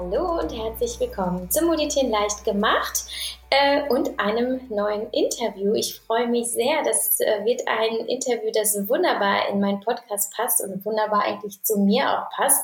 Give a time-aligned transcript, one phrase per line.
[0.00, 3.04] Hallo und herzlich willkommen zum Meditieren leicht gemacht
[3.50, 5.74] äh, und einem neuen Interview.
[5.74, 6.82] Ich freue mich sehr.
[6.82, 11.80] Das äh, wird ein Interview, das wunderbar in meinen Podcast passt und wunderbar eigentlich zu
[11.80, 12.62] mir auch passt.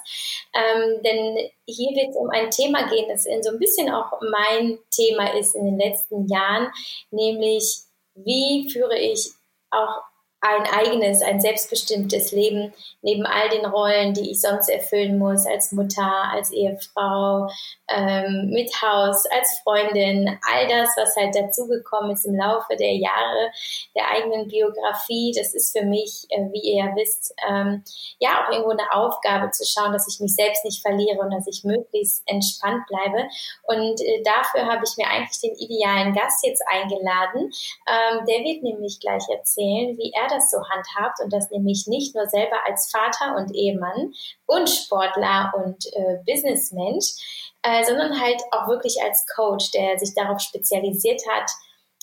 [0.54, 4.18] Ähm, denn hier wird es um ein Thema gehen, das in so ein bisschen auch
[4.30, 6.70] mein Thema ist in den letzten Jahren,
[7.10, 7.80] nämlich
[8.14, 9.30] wie führe ich
[9.70, 10.00] auch
[10.46, 15.72] ein eigenes, ein selbstbestimmtes Leben neben all den Rollen, die ich sonst erfüllen muss als
[15.72, 17.48] Mutter, als Ehefrau,
[17.88, 23.50] ähm, mit Haus, als Freundin, all das, was halt dazugekommen ist im Laufe der Jahre
[23.94, 27.82] der eigenen Biografie, das ist für mich, äh, wie ihr ja wisst, ähm,
[28.18, 31.46] ja auch irgendwo eine Aufgabe zu schauen, dass ich mich selbst nicht verliere und dass
[31.46, 33.28] ich möglichst entspannt bleibe.
[33.64, 37.50] Und äh, dafür habe ich mir eigentlich den idealen Gast jetzt eingeladen.
[37.86, 42.14] Ähm, der wird nämlich gleich erzählen, wie er das so handhabt und das nämlich nicht
[42.14, 44.12] nur selber als Vater und Ehemann
[44.46, 50.40] und Sportler und äh, Businessmensch, äh, sondern halt auch wirklich als Coach, der sich darauf
[50.40, 51.50] spezialisiert hat,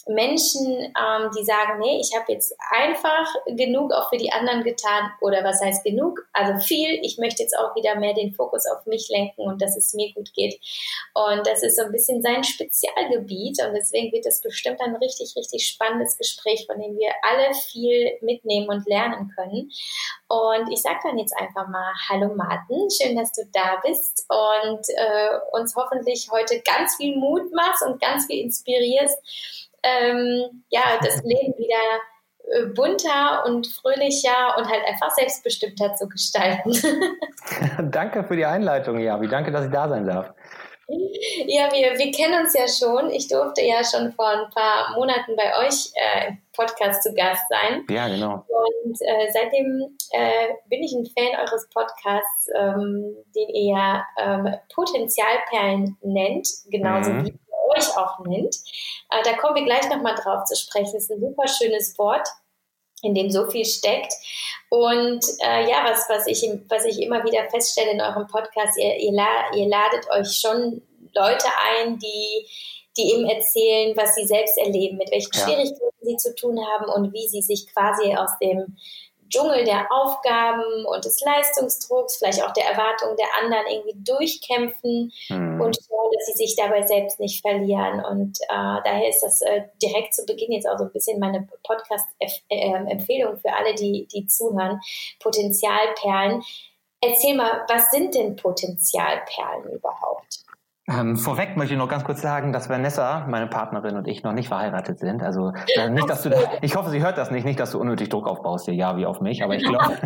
[0.08, 5.12] Menschen, ähm, die sagen, nee, ich habe jetzt einfach genug auch für die anderen getan
[5.22, 6.20] oder was heißt genug?
[6.34, 7.00] Also viel.
[7.04, 10.12] Ich möchte jetzt auch wieder mehr den Fokus auf mich lenken und dass es mir
[10.14, 10.60] gut geht.
[11.14, 15.34] Und das ist so ein bisschen sein Spezialgebiet und deswegen wird es bestimmt ein richtig,
[15.38, 19.72] richtig spannendes Gespräch, von dem wir alle viel mitnehmen und lernen können.
[20.28, 24.82] Und ich sage dann jetzt einfach mal Hallo Martin, schön, dass du da bist und
[24.90, 29.18] äh, uns hoffentlich heute ganz viel Mut machst und ganz viel inspirierst
[29.84, 32.00] ähm, ja, das Leben wieder
[32.52, 36.74] äh, bunter und fröhlicher und halt einfach selbstbestimmter zu gestalten.
[37.92, 39.28] Danke für die Einleitung, Javi.
[39.28, 40.34] Danke, dass ich da sein darf.
[41.48, 43.10] Ja, wir, wir kennen uns ja schon.
[43.10, 47.44] Ich durfte ja schon vor ein paar Monaten bei euch äh, im Podcast zu Gast
[47.50, 47.86] sein.
[47.90, 48.46] Ja, genau.
[48.84, 54.54] Und äh, seitdem äh, bin ich ein Fan eures Podcasts, ähm, den ihr ja ähm,
[54.74, 57.26] Potenzialperlen nennt, genauso mhm.
[57.26, 57.40] wie
[57.76, 58.56] euch auch nennt.
[59.10, 60.94] Äh, da kommen wir gleich nochmal drauf zu sprechen.
[60.94, 62.28] Das ist ein super schönes Wort
[63.04, 64.14] in dem so viel steckt.
[64.70, 68.96] Und äh, ja, was, was, ich, was ich immer wieder feststelle in eurem Podcast, ihr,
[68.96, 70.82] ihr, ihr ladet euch schon
[71.14, 71.46] Leute
[71.78, 72.48] ein, die,
[72.98, 75.44] die eben erzählen, was sie selbst erleben, mit welchen ja.
[75.44, 78.78] Schwierigkeiten sie zu tun haben und wie sie sich quasi aus dem
[79.34, 85.62] Dschungel der Aufgaben und des Leistungsdrucks, vielleicht auch der Erwartungen der anderen irgendwie durchkämpfen mhm.
[85.62, 88.06] und schauen, dass sie sich dabei selbst nicht verlieren.
[88.06, 91.48] Und äh, daher ist das äh, direkt zu Beginn jetzt auch so ein bisschen meine
[91.64, 94.80] Podcast-Empfehlung für alle, die, die zuhören.
[95.20, 96.44] Potenzialperlen.
[97.02, 100.43] Erzähl mal, was sind denn Potenzialperlen überhaupt?
[100.90, 104.34] Ähm, vorweg möchte ich noch ganz kurz sagen, dass Vanessa, meine Partnerin und ich noch
[104.34, 105.24] nicht verheiratet sind.
[105.24, 107.80] Also äh, nicht, dass du da, ich hoffe, sie hört das nicht, nicht, dass du
[107.80, 109.98] unnötig Druck aufbaust, dir ja wie auf mich, aber ich glaube,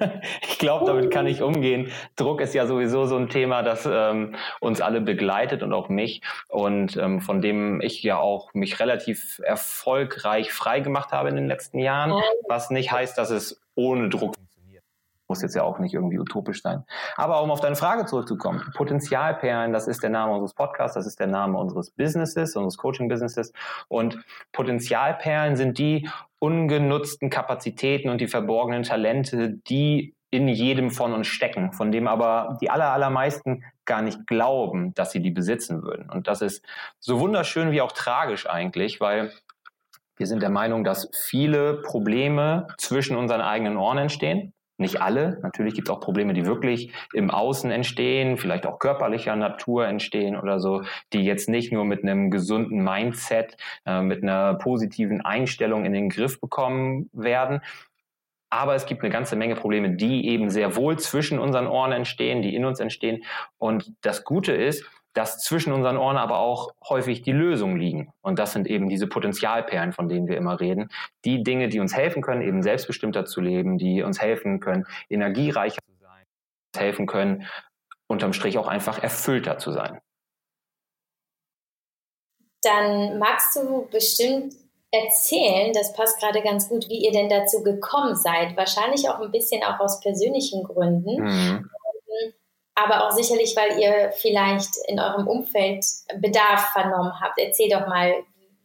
[0.42, 1.90] ich glaube, damit kann ich umgehen.
[2.16, 6.20] Druck ist ja sowieso so ein Thema, das ähm, uns alle begleitet und auch mich.
[6.48, 11.46] Und ähm, von dem ich ja auch mich relativ erfolgreich frei gemacht habe in den
[11.46, 12.12] letzten Jahren,
[12.46, 14.34] was nicht heißt, dass es ohne Druck
[15.28, 16.84] muss jetzt ja auch nicht irgendwie utopisch sein.
[17.16, 21.20] Aber um auf deine Frage zurückzukommen, Potenzialperlen, das ist der Name unseres Podcasts, das ist
[21.20, 23.52] der Name unseres Businesses, unseres Coaching-Businesses.
[23.88, 24.18] Und
[24.52, 26.08] Potenzialperlen sind die
[26.38, 32.58] ungenutzten Kapazitäten und die verborgenen Talente, die in jedem von uns stecken, von dem aber
[32.60, 36.10] die aller, allermeisten gar nicht glauben, dass sie die besitzen würden.
[36.10, 36.64] Und das ist
[36.98, 39.32] so wunderschön wie auch tragisch eigentlich, weil
[40.16, 45.38] wir sind der Meinung, dass viele Probleme zwischen unseren eigenen Ohren entstehen nicht alle.
[45.42, 50.36] Natürlich gibt es auch Probleme, die wirklich im Außen entstehen, vielleicht auch körperlicher Natur entstehen
[50.36, 53.56] oder so, die jetzt nicht nur mit einem gesunden Mindset,
[53.86, 57.60] äh, mit einer positiven Einstellung in den Griff bekommen werden.
[58.50, 62.40] Aber es gibt eine ganze Menge Probleme, die eben sehr wohl zwischen unseren Ohren entstehen,
[62.40, 63.24] die in uns entstehen.
[63.58, 64.84] Und das Gute ist,
[65.18, 68.12] dass zwischen unseren Ohren aber auch häufig die Lösungen liegen.
[68.20, 70.90] Und das sind eben diese Potenzialperlen, von denen wir immer reden.
[71.24, 75.80] Die Dinge, die uns helfen können, eben selbstbestimmter zu leben, die uns helfen können, energiereicher
[75.84, 76.24] zu sein,
[76.72, 77.48] uns helfen können,
[78.06, 79.98] unterm Strich auch einfach erfüllter zu sein.
[82.62, 84.54] Dann magst du bestimmt
[84.92, 88.56] erzählen, das passt gerade ganz gut, wie ihr denn dazu gekommen seid.
[88.56, 91.24] Wahrscheinlich auch ein bisschen auch aus persönlichen Gründen.
[91.24, 91.70] Mhm
[92.82, 95.84] aber auch sicherlich, weil ihr vielleicht in eurem Umfeld
[96.20, 97.38] Bedarf vernommen habt.
[97.38, 98.14] Erzähl doch mal,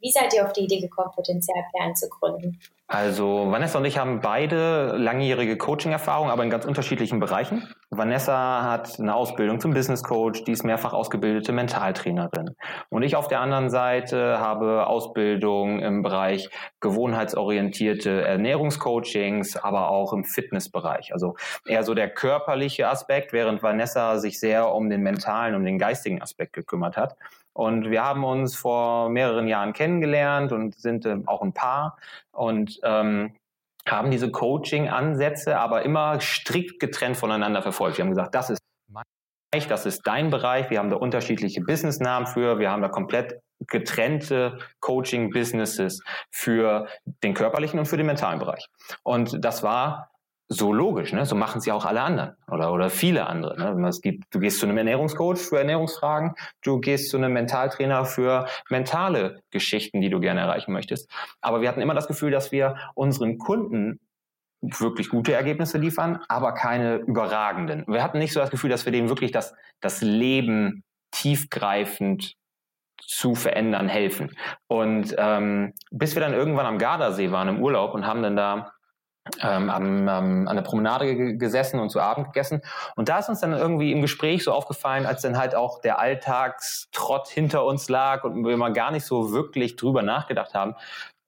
[0.01, 2.59] wie seid ihr auf die Idee gekommen, Potenzialperlen zu gründen?
[2.87, 7.73] Also Vanessa und ich haben beide langjährige Coaching-Erfahrung, aber in ganz unterschiedlichen Bereichen.
[7.97, 12.55] Vanessa hat eine Ausbildung zum Business Coach, die ist mehrfach ausgebildete Mentaltrainerin.
[12.89, 16.49] Und ich auf der anderen Seite habe Ausbildung im Bereich
[16.79, 21.13] gewohnheitsorientierte Ernährungscoachings, aber auch im Fitnessbereich.
[21.13, 21.35] Also
[21.65, 26.21] eher so der körperliche Aspekt, während Vanessa sich sehr um den mentalen, um den geistigen
[26.21, 27.15] Aspekt gekümmert hat.
[27.53, 31.97] Und wir haben uns vor mehreren Jahren kennengelernt und sind äh, auch ein Paar
[32.31, 33.35] und ähm,
[33.87, 37.97] haben diese Coaching-Ansätze aber immer strikt getrennt voneinander verfolgt.
[37.97, 39.03] Wir haben gesagt, das ist mein
[39.51, 40.69] Bereich, das ist dein Bereich.
[40.69, 42.59] Wir haben da unterschiedliche Businessnamen für.
[42.59, 46.87] Wir haben da komplett getrennte Coaching-Businesses für
[47.23, 48.67] den körperlichen und für den mentalen Bereich.
[49.03, 50.12] Und das war
[50.53, 51.25] so logisch, ne?
[51.25, 53.57] So machen ja auch alle anderen oder, oder viele andere.
[53.57, 53.87] Ne?
[53.87, 58.47] Es gibt, du gehst zu einem Ernährungscoach für Ernährungsfragen, du gehst zu einem Mentaltrainer für
[58.69, 61.09] mentale Geschichten, die du gerne erreichen möchtest.
[61.41, 63.99] Aber wir hatten immer das Gefühl, dass wir unseren Kunden
[64.61, 67.83] wirklich gute Ergebnisse liefern, aber keine überragenden.
[67.87, 72.35] Wir hatten nicht so das Gefühl, dass wir denen wirklich das, das Leben tiefgreifend
[73.01, 74.31] zu verändern helfen.
[74.67, 78.72] Und ähm, bis wir dann irgendwann am Gardasee waren im Urlaub und haben dann da
[79.41, 82.61] ähm, ähm, an der Promenade gesessen und zu Abend gegessen.
[82.95, 85.99] Und da ist uns dann irgendwie im Gespräch so aufgefallen, als dann halt auch der
[85.99, 90.75] Alltagstrott hinter uns lag und wir mal gar nicht so wirklich drüber nachgedacht haben,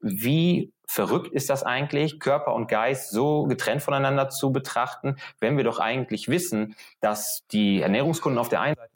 [0.01, 5.63] wie verrückt ist das eigentlich, Körper und Geist so getrennt voneinander zu betrachten, wenn wir
[5.63, 8.91] doch eigentlich wissen, dass die Ernährungskunden auf der einen Seite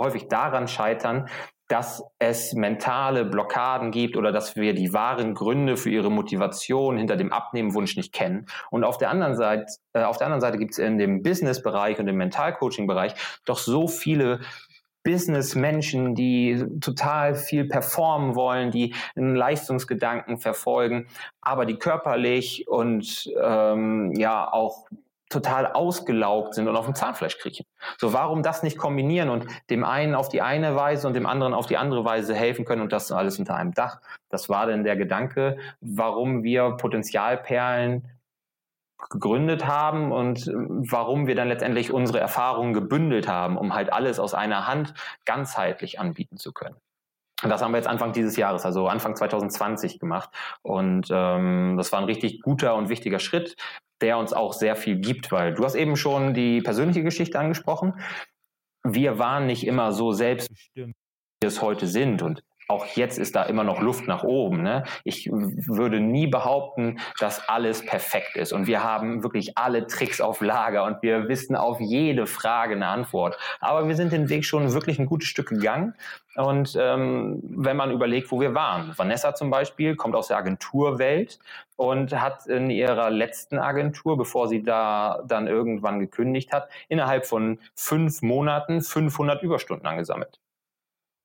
[0.00, 1.28] häufig daran scheitern,
[1.68, 7.16] dass es mentale Blockaden gibt oder dass wir die wahren Gründe für ihre Motivation hinter
[7.16, 8.46] dem Abnehmenwunsch nicht kennen.
[8.70, 11.98] Und auf der anderen Seite, äh, auf der anderen Seite gibt es in dem Business-Bereich
[11.98, 13.14] und im Mentalcoaching-Bereich
[13.46, 14.40] doch so viele
[15.04, 21.08] Business-Menschen, die total viel performen wollen, die einen Leistungsgedanken verfolgen,
[21.42, 24.86] aber die körperlich und ähm, ja auch
[25.34, 27.66] total ausgelaugt sind und auf dem Zahnfleisch kriechen.
[27.98, 31.52] So, warum das nicht kombinieren und dem einen auf die eine Weise und dem anderen
[31.52, 34.00] auf die andere Weise helfen können und das alles unter einem Dach?
[34.30, 38.08] Das war denn der Gedanke, warum wir Potenzialperlen
[39.10, 44.32] gegründet haben und warum wir dann letztendlich unsere Erfahrungen gebündelt haben, um halt alles aus
[44.32, 44.94] einer Hand
[45.26, 46.76] ganzheitlich anbieten zu können.
[47.42, 50.30] Das haben wir jetzt Anfang dieses Jahres, also Anfang 2020 gemacht.
[50.62, 53.56] Und ähm, das war ein richtig guter und wichtiger Schritt
[54.00, 57.94] der uns auch sehr viel gibt, weil du hast eben schon die persönliche Geschichte angesprochen.
[58.82, 62.22] Wir waren nicht immer so selbstbestimmt, wie wir es heute sind.
[62.22, 64.62] Und auch jetzt ist da immer noch Luft nach oben.
[64.62, 64.84] Ne?
[65.04, 68.52] Ich würde nie behaupten, dass alles perfekt ist.
[68.52, 72.88] Und wir haben wirklich alle Tricks auf Lager und wir wissen auf jede Frage eine
[72.88, 73.36] Antwort.
[73.60, 75.94] Aber wir sind den Weg schon wirklich ein gutes Stück gegangen.
[76.36, 78.92] Und ähm, wenn man überlegt, wo wir waren.
[78.96, 81.38] Vanessa zum Beispiel kommt aus der Agenturwelt
[81.76, 87.60] und hat in ihrer letzten Agentur, bevor sie da dann irgendwann gekündigt hat, innerhalb von
[87.74, 90.40] fünf Monaten 500 Überstunden angesammelt.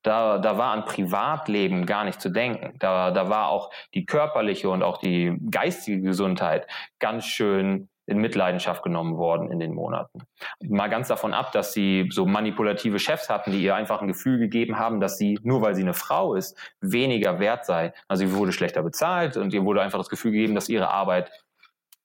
[0.09, 2.73] Da, da war an Privatleben gar nicht zu denken.
[2.79, 6.65] Da, da war auch die körperliche und auch die geistige Gesundheit
[6.97, 10.23] ganz schön in Mitleidenschaft genommen worden in den Monaten.
[10.63, 14.39] Mal ganz davon ab, dass sie so manipulative Chefs hatten, die ihr einfach ein Gefühl
[14.39, 17.93] gegeben haben, dass sie, nur weil sie eine Frau ist, weniger wert sei.
[18.07, 21.29] Also sie wurde schlechter bezahlt und ihr wurde einfach das Gefühl gegeben, dass ihre Arbeit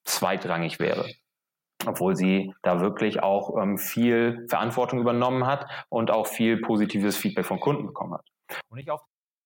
[0.05, 1.07] zweitrangig wäre
[1.87, 7.47] obwohl sie da wirklich auch ähm, viel Verantwortung übernommen hat und auch viel positives Feedback
[7.47, 8.27] von Kunden bekommen hat.
[8.69, 9.03] Und ich auf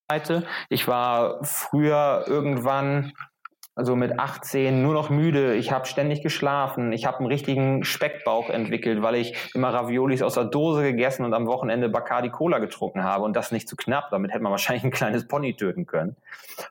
[0.09, 3.13] der Seite, ich war früher irgendwann
[3.79, 8.51] also mit 18 nur noch müde, ich habe ständig geschlafen, ich habe einen richtigen Speckbauch
[8.51, 13.05] entwickelt, weil ich immer Raviolis aus der Dose gegessen und am Wochenende Bacardi Cola getrunken
[13.05, 13.23] habe.
[13.23, 16.17] Und das nicht zu knapp, damit hätte man wahrscheinlich ein kleines Pony töten können.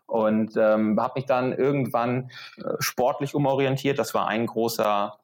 [0.06, 5.18] Und ähm, habe mich dann irgendwann äh, sportlich umorientiert, das war ein großer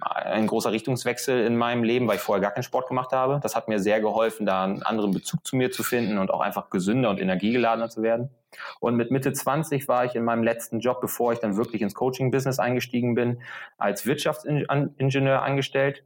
[0.00, 3.40] ein großer Richtungswechsel in meinem Leben, weil ich vorher gar keinen Sport gemacht habe.
[3.42, 6.40] Das hat mir sehr geholfen, da einen anderen Bezug zu mir zu finden und auch
[6.40, 8.30] einfach gesünder und energiegeladener zu werden.
[8.78, 11.94] Und mit Mitte 20 war ich in meinem letzten Job, bevor ich dann wirklich ins
[11.94, 13.42] Coaching-Business eingestiegen bin,
[13.76, 16.04] als Wirtschaftsingenieur angestellt,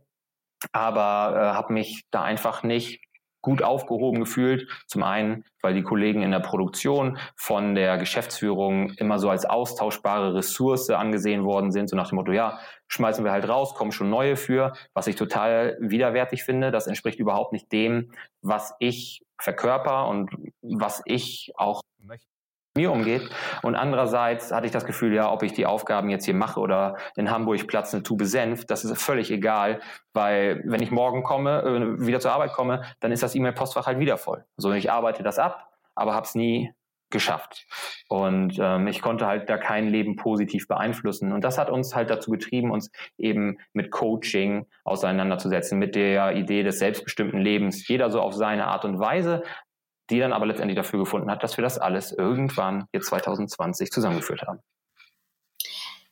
[0.73, 3.02] aber äh, habe mich da einfach nicht
[3.42, 4.68] gut aufgehoben gefühlt.
[4.87, 10.35] Zum einen, weil die Kollegen in der Produktion von der Geschäftsführung immer so als austauschbare
[10.35, 14.11] Ressource angesehen worden sind, so nach dem Motto, ja, schmeißen wir halt raus, kommen schon
[14.11, 16.70] neue für, was ich total widerwärtig finde.
[16.70, 20.30] Das entspricht überhaupt nicht dem, was ich verkörper und
[20.61, 22.26] was ich auch möchte
[22.76, 23.28] mir umgeht.
[23.62, 26.96] Und andererseits hatte ich das Gefühl, ja, ob ich die Aufgaben jetzt hier mache oder
[27.16, 29.80] in Hamburg Platz eine Tube Senf, das ist völlig egal,
[30.12, 33.98] weil wenn ich morgen komme, äh, wieder zur Arbeit komme, dann ist das E-Mail-Postfach halt
[33.98, 34.44] wieder voll.
[34.56, 36.72] So, ich arbeite das ab, aber habe es nie
[37.10, 37.66] geschafft.
[38.08, 41.32] Und ähm, ich konnte halt da kein Leben positiv beeinflussen.
[41.32, 46.62] Und das hat uns halt dazu getrieben, uns eben mit Coaching auseinanderzusetzen, mit der Idee
[46.62, 47.86] des selbstbestimmten Lebens.
[47.88, 49.42] Jeder so auf seine Art und Weise,
[50.11, 54.43] die dann aber letztendlich dafür gefunden hat, dass wir das alles irgendwann jetzt 2020 zusammengeführt
[54.43, 54.61] haben.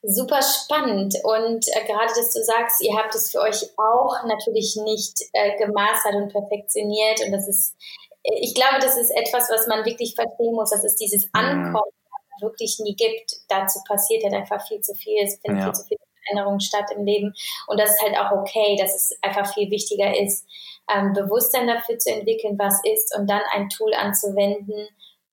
[0.02, 4.78] Super spannend und äh, gerade, dass du sagst, ihr habt es für euch auch natürlich
[4.84, 7.74] nicht äh, gemastert und perfektioniert und das ist
[8.22, 11.30] ich glaube, das ist etwas, was man wirklich verstehen muss, dass es dieses mhm.
[11.32, 12.42] Ankommen mhm.
[12.42, 13.32] wirklich nie gibt.
[13.48, 15.22] Dazu passiert halt einfach viel zu viel.
[15.22, 15.64] Es finden ja.
[15.66, 17.32] viel zu viele Veränderungen statt im Leben.
[17.66, 20.46] Und das ist halt auch okay, dass es einfach viel wichtiger ist,
[20.88, 24.88] ähm, Bewusstsein dafür zu entwickeln, was ist und dann ein Tool anzuwenden,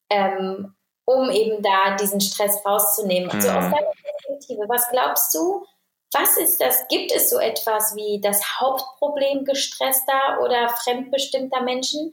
[0.10, 3.30] ähm, um eben da diesen Stress rauszunehmen.
[3.30, 3.58] Also mhm.
[3.58, 5.66] aus deiner Perspektive, was glaubst du,
[6.14, 6.88] was ist das?
[6.88, 12.12] Gibt es so etwas wie das Hauptproblem gestresster oder fremdbestimmter Menschen?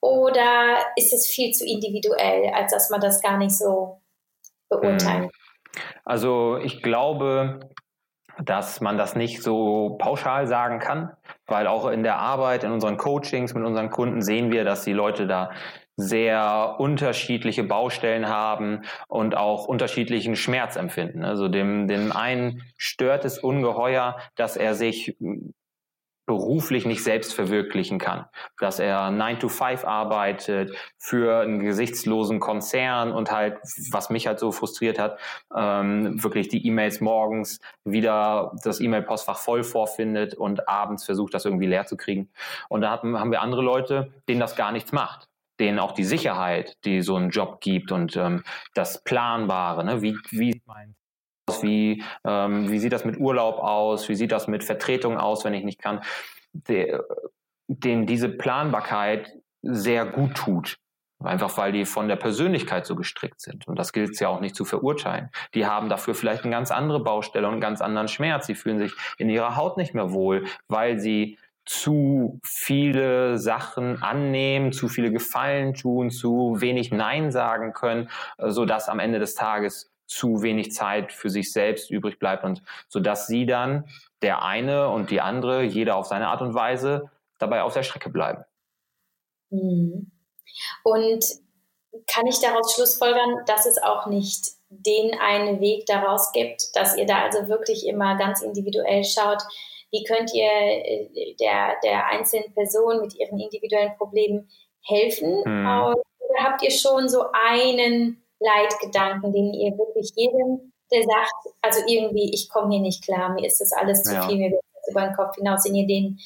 [0.00, 4.00] Oder ist es viel zu individuell, als dass man das gar nicht so
[4.68, 5.30] beurteilen hm.
[6.04, 7.60] Also ich glaube,
[8.42, 11.12] dass man das nicht so pauschal sagen kann,
[11.46, 14.92] weil auch in der Arbeit, in unseren Coachings mit unseren Kunden sehen wir, dass die
[14.92, 15.50] Leute da
[15.96, 21.24] sehr unterschiedliche Baustellen haben und auch unterschiedlichen Schmerz empfinden.
[21.24, 25.16] Also dem, dem einen stört es ungeheuer, dass er sich
[26.26, 28.26] beruflich nicht selbst verwirklichen kann.
[28.58, 33.58] Dass er 9 to 5 arbeitet für einen gesichtslosen Konzern und halt,
[33.90, 35.18] was mich halt so frustriert hat,
[35.54, 41.66] ähm, wirklich die E-Mails morgens wieder das E-Mail-Postfach voll vorfindet und abends versucht, das irgendwie
[41.66, 42.30] leer zu kriegen.
[42.68, 45.28] Und da haben, haben wir andere Leute, denen das gar nichts macht
[45.60, 48.42] denen auch die Sicherheit, die so ein Job gibt und ähm,
[48.74, 50.02] das Planbare, ne?
[50.02, 50.96] wie, wie mein
[51.62, 54.08] wie, ähm, wie sieht das mit Urlaub aus?
[54.08, 56.00] Wie sieht das mit Vertretung aus, wenn ich nicht kann?
[56.52, 57.04] Der,
[57.66, 59.32] den diese Planbarkeit
[59.62, 60.78] sehr gut tut.
[61.22, 63.66] Einfach weil die von der Persönlichkeit so gestrickt sind.
[63.66, 65.30] Und das gilt es ja auch nicht zu verurteilen.
[65.54, 68.46] Die haben dafür vielleicht eine ganz andere Baustelle und einen ganz anderen Schmerz.
[68.46, 74.72] Sie fühlen sich in ihrer Haut nicht mehr wohl, weil sie zu viele Sachen annehmen,
[74.72, 80.42] zu viele Gefallen tun, zu wenig Nein sagen können, sodass am Ende des Tages zu
[80.42, 83.88] wenig Zeit für sich selbst übrig bleibt und so dass sie dann
[84.22, 88.10] der eine und die andere, jeder auf seine Art und Weise, dabei auf der Strecke
[88.10, 88.44] bleiben.
[89.50, 90.10] Mhm.
[90.82, 91.24] Und
[92.12, 97.06] kann ich daraus schlussfolgern, dass es auch nicht den einen Weg daraus gibt, dass ihr
[97.06, 99.42] da also wirklich immer ganz individuell schaut,
[99.90, 104.48] wie könnt ihr äh, der, der einzelnen Person mit ihren individuellen Problemen
[104.82, 105.42] helfen?
[105.44, 105.66] Mhm.
[105.66, 112.30] Oder habt ihr schon so einen Leitgedanken, den ihr wirklich jedem, der sagt, also irgendwie,
[112.32, 114.26] ich komme hier nicht klar, mir ist das alles zu ja.
[114.26, 116.18] viel, mir wird das über den Kopf hinaus, den ihr den,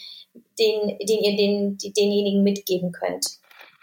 [0.59, 3.38] den, den ihr den, denjenigen mitgeben könnt?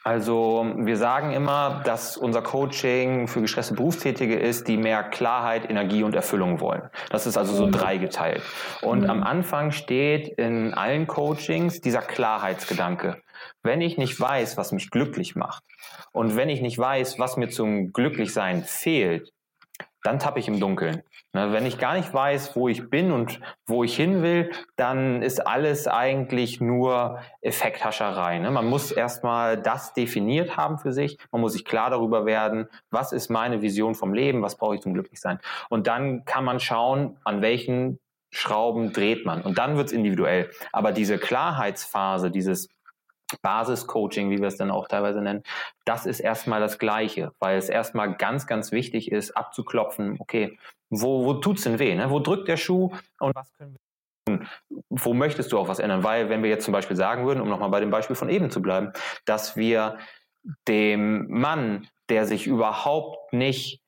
[0.06, 6.04] Also wir sagen immer, dass unser Coaching für gestresste Berufstätige ist, die mehr Klarheit, Energie
[6.04, 6.92] und Erfüllung wollen.
[7.10, 7.72] Das ist also so mhm.
[7.72, 8.44] dreigeteilt.
[8.84, 9.10] Und mhm.
[9.10, 13.20] am Anfang steht in allen Coachings dieser Klarheitsgedanke.
[13.64, 15.64] Wenn ich nicht weiß, was mich glücklich macht
[16.12, 19.32] und wenn ich nicht weiß, was mir zum Glücklichsein fehlt,
[20.04, 21.02] dann tappe ich im Dunkeln.
[21.34, 25.22] Ne, wenn ich gar nicht weiß, wo ich bin und wo ich hin will, dann
[25.22, 28.40] ist alles eigentlich nur Effekthascherei.
[28.40, 28.52] Ne?
[28.52, 31.18] Man muss erstmal das definiert haben für sich.
[31.32, 34.82] Man muss sich klar darüber werden, was ist meine Vision vom Leben, was brauche ich
[34.82, 35.40] zum Glücklichsein.
[35.70, 38.00] Und dann kann man schauen, an welchen
[38.32, 39.42] Schrauben dreht man.
[39.42, 40.52] Und dann wird es individuell.
[40.72, 42.70] Aber diese Klarheitsphase, dieses
[43.42, 45.44] Basiscoaching, wie wir es dann auch teilweise nennen,
[45.86, 50.58] das ist erstmal das Gleiche, weil es erstmal ganz, ganz wichtig ist, abzuklopfen, okay,
[50.90, 51.96] wo, wo tut's denn weh?
[51.96, 52.10] Ne?
[52.10, 54.48] Wo drückt der Schuh und was können wir tun?
[54.90, 56.04] Wo möchtest du auch was ändern?
[56.04, 58.50] Weil, wenn wir jetzt zum Beispiel sagen würden, um nochmal bei dem Beispiel von eben
[58.50, 58.92] zu bleiben,
[59.26, 59.98] dass wir
[60.68, 63.82] dem Mann, der sich überhaupt nicht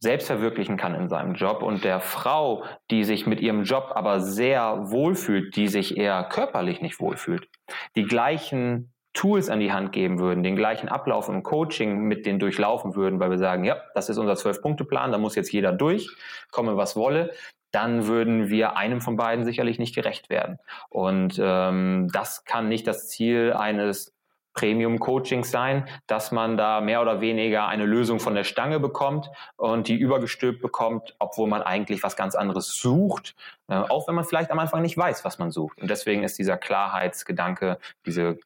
[0.00, 4.20] selbst verwirklichen kann in seinem Job und der Frau, die sich mit ihrem Job aber
[4.20, 7.48] sehr wohlfühlt, die sich eher körperlich nicht wohlfühlt,
[7.96, 12.38] die gleichen Tools an die Hand geben würden, den gleichen Ablauf im Coaching mit denen
[12.38, 16.08] durchlaufen würden, weil wir sagen, ja, das ist unser Zwölf-Punkte-Plan, da muss jetzt jeder durch,
[16.50, 17.32] komme was wolle,
[17.72, 20.58] dann würden wir einem von beiden sicherlich nicht gerecht werden.
[20.88, 24.14] Und ähm, das kann nicht das Ziel eines
[24.54, 29.88] Premium-Coachings sein, dass man da mehr oder weniger eine Lösung von der Stange bekommt und
[29.88, 33.34] die übergestülpt bekommt, obwohl man eigentlich was ganz anderes sucht,
[33.68, 35.80] äh, auch wenn man vielleicht am Anfang nicht weiß, was man sucht.
[35.80, 38.38] Und deswegen ist dieser Klarheitsgedanke, diese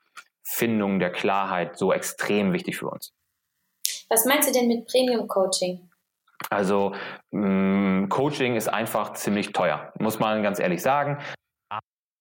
[0.43, 3.13] Findung der Klarheit so extrem wichtig für uns.
[4.09, 5.89] Was meinst du denn mit Premium-Coaching?
[6.51, 6.95] Also
[7.31, 11.19] mh, mm, Coaching ist einfach ziemlich teuer, muss man ganz ehrlich sagen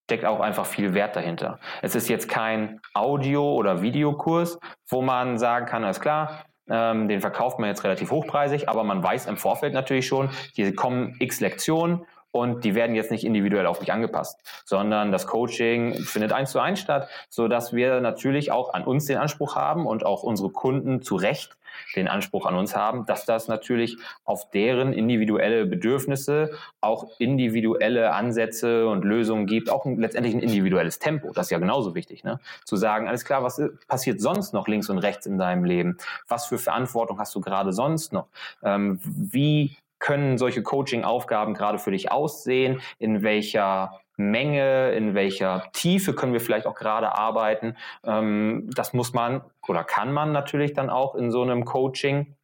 [0.06, 1.60] steckt auch einfach viel Wert dahinter.
[1.82, 7.22] Es ist jetzt kein Audio- oder Videokurs, wo man sagen kann, alles klar, ähm, den
[7.22, 11.40] verkauft man jetzt relativ hochpreisig, aber man weiß im Vorfeld natürlich schon, hier kommen x
[11.40, 16.52] Lektionen und die werden jetzt nicht individuell auf mich angepasst, sondern das Coaching findet eins
[16.52, 20.24] zu eins statt, so dass wir natürlich auch an uns den Anspruch haben und auch
[20.24, 21.56] unsere Kunden zu Recht
[21.96, 28.88] den Anspruch an uns haben, dass das natürlich auf deren individuelle Bedürfnisse auch individuelle Ansätze
[28.88, 31.32] und Lösungen gibt, auch letztendlich ein individuelles Tempo.
[31.34, 32.40] Das ist ja genauso wichtig, ne?
[32.66, 35.98] Zu sagen, alles klar, was passiert sonst noch links und rechts in deinem Leben?
[36.28, 38.28] Was für Verantwortung hast du gerade sonst noch?
[38.64, 42.82] Ähm, wie können solche Coaching-Aufgaben gerade für dich aussehen?
[43.00, 47.78] In welcher Menge, in welcher Tiefe können wir vielleicht auch gerade arbeiten?
[48.04, 52.36] Ähm, das muss man oder kann man natürlich dann auch in so einem Coaching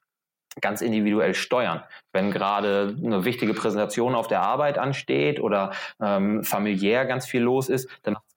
[0.61, 1.83] ganz individuell steuern.
[2.13, 7.67] Wenn gerade eine wichtige Präsentation auf der Arbeit ansteht oder ähm, familiär ganz viel los
[7.67, 8.28] ist, dann macht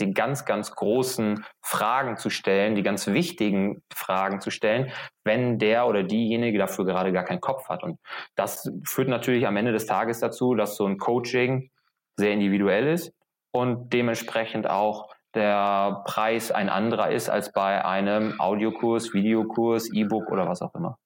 [0.00, 4.92] die ganz, ganz großen Fragen zu stellen, die ganz wichtigen Fragen zu stellen,
[5.24, 7.82] wenn der oder diejenige dafür gerade gar keinen Kopf hat.
[7.82, 7.98] Und
[8.34, 11.70] das führt natürlich am Ende des Tages dazu, dass so ein Coaching
[12.16, 13.12] sehr individuell ist
[13.52, 20.46] und dementsprechend auch der Preis ein anderer ist als bei einem Audiokurs, Videokurs, E-Book oder
[20.46, 20.98] was auch immer.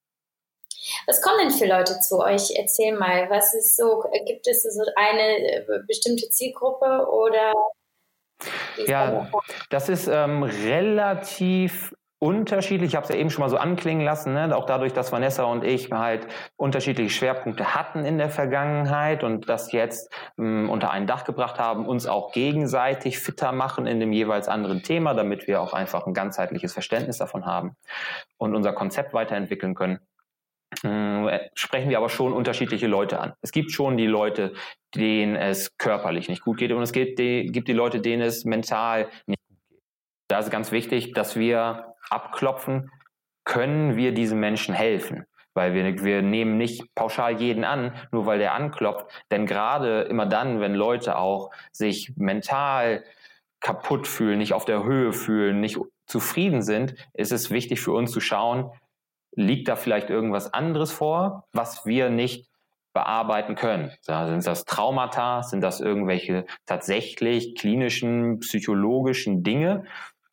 [1.07, 2.53] Was kommen denn für Leute zu euch?
[2.57, 7.53] Erzähl mal, was ist so, gibt es so eine bestimmte Zielgruppe oder?
[8.87, 9.29] Ja,
[9.71, 12.91] das ist ähm, relativ unterschiedlich.
[12.91, 14.57] Ich habe es ja eben schon mal so anklingen lassen, ne?
[14.57, 16.27] auch dadurch, dass Vanessa und ich halt
[16.57, 21.87] unterschiedliche Schwerpunkte hatten in der Vergangenheit und das jetzt ähm, unter ein Dach gebracht haben,
[21.87, 26.15] uns auch gegenseitig fitter machen in dem jeweils anderen Thema, damit wir auch einfach ein
[26.15, 27.77] ganzheitliches Verständnis davon haben
[28.39, 30.01] und unser Konzept weiterentwickeln können.
[30.83, 33.33] Äh, sprechen wir aber schon unterschiedliche Leute an.
[33.41, 34.53] Es gibt schon die Leute,
[34.95, 38.45] denen es körperlich nicht gut geht und es gibt die, gibt die Leute, denen es
[38.45, 39.81] mental nicht gut geht.
[40.29, 42.91] Da ist ganz wichtig, dass wir abklopfen,
[43.45, 45.25] können wir diesen Menschen helfen?
[45.55, 49.07] Weil wir, wir nehmen nicht pauschal jeden an, nur weil der anklopft.
[49.31, 53.05] Denn gerade immer dann, wenn Leute auch sich mental
[53.61, 58.13] kaputt fühlen, nicht auf der Höhe fühlen, nicht zufrieden sind, ist es wichtig für uns
[58.13, 58.71] zu schauen,
[59.37, 62.49] liegt da vielleicht irgendwas anderes vor, was wir nicht
[62.93, 63.93] bearbeiten können.
[64.01, 65.43] Sind das Traumata?
[65.43, 69.85] Sind das irgendwelche tatsächlich klinischen, psychologischen Dinge,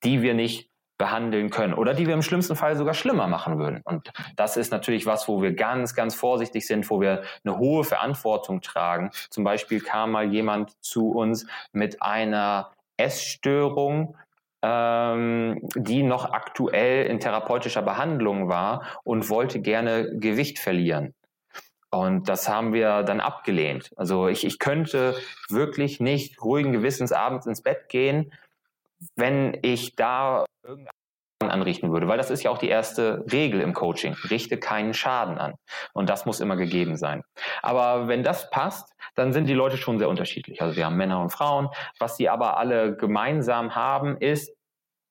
[0.03, 3.81] die wir nicht behandeln können oder die wir im schlimmsten Fall sogar schlimmer machen würden.
[3.83, 7.83] Und das ist natürlich was, wo wir ganz, ganz vorsichtig sind, wo wir eine hohe
[7.83, 9.11] Verantwortung tragen.
[9.29, 14.15] Zum Beispiel kam mal jemand zu uns mit einer Essstörung,
[14.63, 21.13] ähm, die noch aktuell in therapeutischer Behandlung war und wollte gerne Gewicht verlieren.
[21.91, 23.91] Und das haben wir dann abgelehnt.
[23.97, 25.15] Also ich, ich könnte
[25.49, 28.33] wirklich nicht ruhigen Gewissens abends ins Bett gehen,
[29.15, 31.02] wenn ich da irgendeinen
[31.49, 34.15] anrichten würde, weil das ist ja auch die erste Regel im Coaching.
[34.29, 35.55] Richte keinen Schaden an.
[35.93, 37.23] Und das muss immer gegeben sein.
[37.61, 40.61] Aber wenn das passt, dann sind die Leute schon sehr unterschiedlich.
[40.61, 41.69] Also wir haben Männer und Frauen.
[41.99, 44.53] Was sie aber alle gemeinsam haben, ist,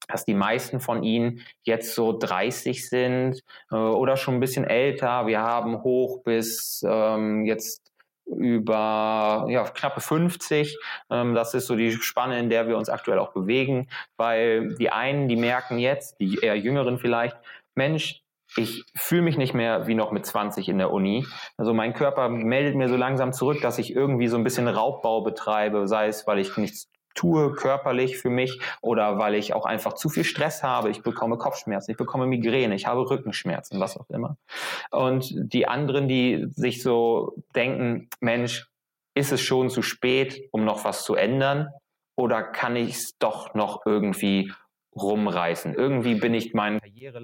[0.08, 3.40] dass die meisten von ihnen jetzt so 30 sind
[3.70, 5.26] äh, oder schon ein bisschen älter.
[5.26, 7.91] Wir haben hoch bis ähm, jetzt
[8.26, 10.76] über ja, knappe 50.
[11.10, 14.90] Ähm, das ist so die Spanne, in der wir uns aktuell auch bewegen, weil die
[14.90, 17.36] einen, die merken jetzt, die eher Jüngeren vielleicht,
[17.74, 18.22] Mensch,
[18.56, 21.26] ich fühle mich nicht mehr wie noch mit 20 in der Uni.
[21.56, 25.22] Also mein Körper meldet mir so langsam zurück, dass ich irgendwie so ein bisschen Raubbau
[25.22, 29.94] betreibe, sei es, weil ich nichts tue körperlich für mich oder weil ich auch einfach
[29.94, 30.90] zu viel Stress habe.
[30.90, 34.36] Ich bekomme Kopfschmerzen, ich bekomme Migräne, ich habe Rückenschmerzen, was auch immer.
[34.90, 38.68] Und die anderen, die sich so denken, Mensch,
[39.14, 41.68] ist es schon zu spät, um noch was zu ändern?
[42.16, 44.52] Oder kann ich es doch noch irgendwie
[44.94, 45.74] rumreißen?
[45.74, 47.22] Irgendwie bin ich meine Karriere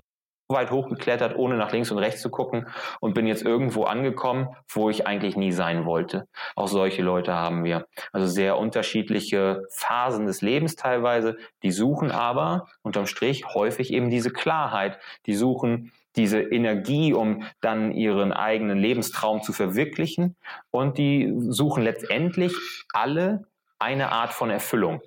[0.48, 2.66] weit hochgeklettert, ohne nach links und rechts zu gucken
[3.00, 6.26] und bin jetzt irgendwo angekommen, wo ich eigentlich nie sein wollte.
[6.56, 7.86] Auch solche Leute haben wir.
[8.12, 11.36] Also sehr unterschiedliche Phasen des Lebens teilweise.
[11.62, 14.98] Die suchen aber unterm Strich häufig eben diese Klarheit.
[15.26, 20.34] Die suchen diese Energie, um dann ihren eigenen Lebenstraum zu verwirklichen.
[20.70, 22.54] Und die suchen letztendlich
[22.92, 23.44] alle
[23.78, 25.02] eine Art von Erfüllung,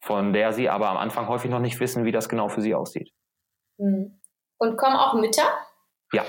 [0.00, 2.74] von der sie aber am Anfang häufig noch nicht wissen, wie das genau für sie
[2.74, 3.12] aussieht.
[3.78, 4.20] Hm.
[4.58, 5.46] Und kommen auch Mütter?
[6.12, 6.24] Ja,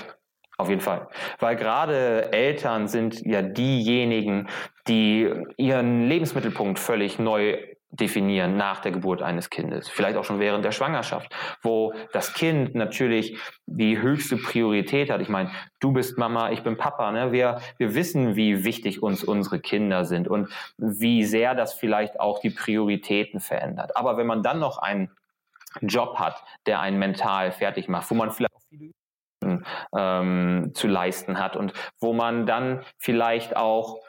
[0.58, 1.08] auf jeden Fall.
[1.38, 4.48] Weil gerade Eltern sind ja diejenigen,
[4.88, 7.58] die ihren Lebensmittelpunkt völlig neu
[7.90, 12.74] definieren nach der Geburt eines Kindes, vielleicht auch schon während der Schwangerschaft, wo das Kind
[12.74, 15.20] natürlich die höchste Priorität hat.
[15.20, 17.32] Ich meine, du bist Mama, ich bin Papa, ne?
[17.32, 22.40] Wir, wir wissen, wie wichtig uns unsere Kinder sind und wie sehr das vielleicht auch
[22.40, 23.96] die Prioritäten verändert.
[23.96, 25.10] Aber wenn man dann noch einen
[25.82, 28.92] Job hat, der einen mental fertig macht, wo man vielleicht auch viel
[29.96, 34.00] ähm, zu leisten hat und wo man dann vielleicht auch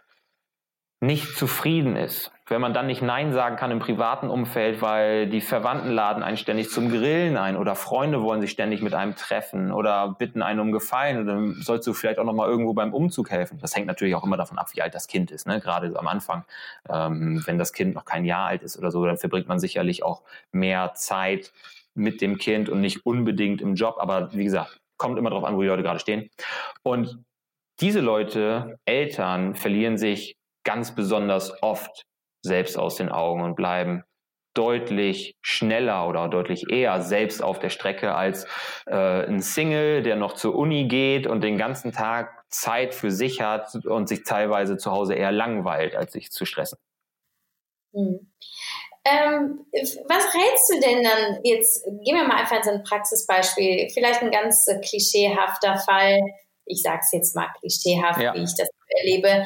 [1.00, 2.32] nicht zufrieden ist.
[2.50, 6.38] Wenn man dann nicht Nein sagen kann im privaten Umfeld, weil die Verwandten laden einen
[6.38, 10.62] ständig zum Grillen ein oder Freunde wollen sich ständig mit einem treffen oder bitten einen
[10.62, 13.60] um Gefallen und dann sollst du vielleicht auch noch mal irgendwo beim Umzug helfen.
[13.62, 15.46] Das hängt natürlich auch immer davon ab, wie alt das Kind ist.
[15.46, 15.60] Ne?
[15.60, 16.46] Gerade am Anfang,
[16.90, 20.04] ähm, wenn das Kind noch kein Jahr alt ist oder so, dann verbringt man sicherlich
[20.04, 20.22] auch
[20.54, 21.52] mehr Zeit
[21.96, 23.98] mit dem Kind und nicht unbedingt im Job.
[24.00, 26.30] Aber wie gesagt, kommt immer darauf an, wo die Leute gerade stehen.
[26.82, 27.20] Und
[27.82, 32.06] diese Leute, Eltern, verlieren sich ganz besonders oft
[32.48, 34.04] selbst aus den Augen und bleiben
[34.58, 38.46] deutlich schneller oder deutlich eher selbst auf der Strecke als
[38.88, 38.96] äh,
[39.28, 43.76] ein Single, der noch zur Uni geht und den ganzen Tag Zeit für sich hat
[43.86, 46.80] und sich teilweise zu Hause eher langweilt, als sich zu stressen.
[47.94, 48.32] Hm.
[49.06, 49.66] Ähm,
[50.10, 51.86] was rätst du denn dann jetzt?
[51.86, 53.90] Gehen wir mal einfach in so ein Praxisbeispiel.
[53.94, 56.20] Vielleicht ein ganz äh, klischeehafter Fall.
[56.66, 58.34] Ich sage es jetzt mal klischeehaft, ja.
[58.34, 59.46] wie ich das erlebe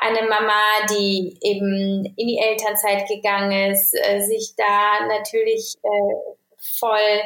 [0.00, 6.34] eine Mama, die eben in die Elternzeit gegangen ist, äh, sich da natürlich äh,
[6.78, 7.20] voll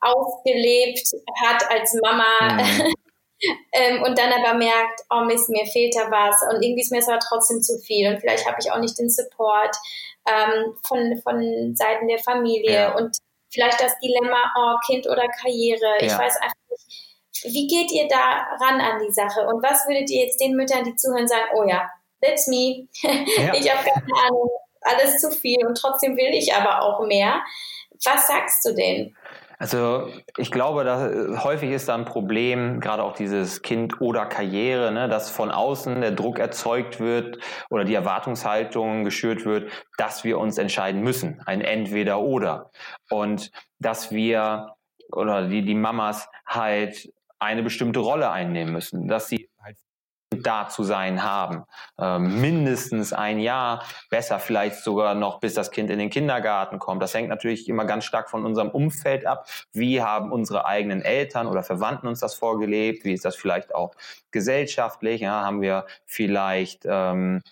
[0.00, 1.02] ausgelebt
[1.44, 2.54] hat als Mama.
[2.54, 2.94] Mhm.
[3.72, 6.98] ähm, und dann aber merkt, oh Mist, mir fehlt da was und irgendwie ist mir
[6.98, 9.76] es aber trotzdem zu viel und vielleicht habe ich auch nicht den Support
[10.26, 12.96] ähm, von, von Seiten der Familie ja.
[12.96, 13.16] und
[13.50, 15.98] vielleicht das Dilemma, oh, Kind oder Karriere.
[16.00, 16.06] Ja.
[16.06, 20.10] Ich weiß einfach nicht, wie geht ihr da ran an die Sache und was würdet
[20.10, 21.88] ihr jetzt den Müttern, die zuhören, sagen, oh ja,
[22.20, 22.88] that's me.
[23.02, 23.54] Ja.
[23.54, 24.50] Ich habe keine Ahnung,
[24.82, 27.42] alles zu viel und trotzdem will ich aber auch mehr.
[28.04, 29.14] Was sagst du denn?
[29.58, 34.92] Also ich glaube, dass häufig ist da ein Problem, gerade auch dieses Kind oder Karriere,
[34.92, 40.38] ne, dass von außen der Druck erzeugt wird oder die Erwartungshaltung geschürt wird, dass wir
[40.38, 42.70] uns entscheiden müssen, ein Entweder oder.
[43.10, 43.50] Und
[43.80, 44.74] dass wir
[45.10, 49.47] oder die, die Mamas halt eine bestimmte Rolle einnehmen müssen, dass sie
[50.30, 51.64] da zu sein haben.
[51.98, 57.02] Ähm, mindestens ein Jahr, besser vielleicht sogar noch, bis das Kind in den Kindergarten kommt.
[57.02, 59.46] Das hängt natürlich immer ganz stark von unserem Umfeld ab.
[59.72, 63.04] Wie haben unsere eigenen Eltern oder Verwandten uns das vorgelebt?
[63.04, 63.94] Wie ist das vielleicht auch
[64.30, 65.20] gesellschaftlich?
[65.20, 67.42] Ja, haben wir vielleicht ähm,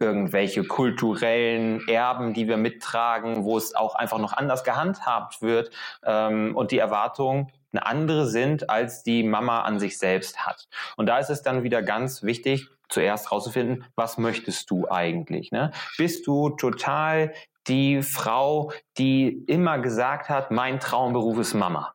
[0.00, 5.70] irgendwelche kulturellen Erben, die wir mittragen, wo es auch einfach noch anders gehandhabt wird
[6.04, 10.68] ähm, und die Erwartung eine andere sind, als die Mama an sich selbst hat.
[10.96, 15.50] Und da ist es dann wieder ganz wichtig, zuerst herauszufinden, was möchtest du eigentlich?
[15.50, 15.72] Ne?
[15.98, 17.32] Bist du total
[17.66, 21.92] die Frau, die immer gesagt hat, mein Traumberuf ist Mama?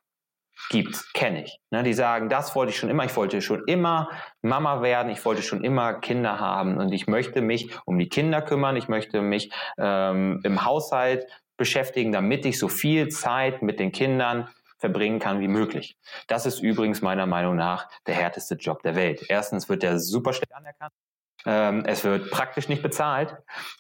[0.70, 1.60] Gibt's, kenne ich.
[1.72, 1.84] Ne?
[1.84, 4.10] Die sagen, das wollte ich schon immer, ich wollte schon immer
[4.42, 8.42] Mama werden, ich wollte schon immer Kinder haben und ich möchte mich um die Kinder
[8.42, 11.26] kümmern, ich möchte mich ähm, im Haushalt
[11.58, 14.50] beschäftigen, damit ich so viel Zeit mit den Kindern
[14.82, 15.98] verbringen kann wie möglich.
[16.28, 19.24] Das ist übrigens meiner Meinung nach der härteste Job der Welt.
[19.30, 20.92] Erstens wird der super schlecht anerkannt.
[21.46, 23.36] Ähm, es wird praktisch nicht bezahlt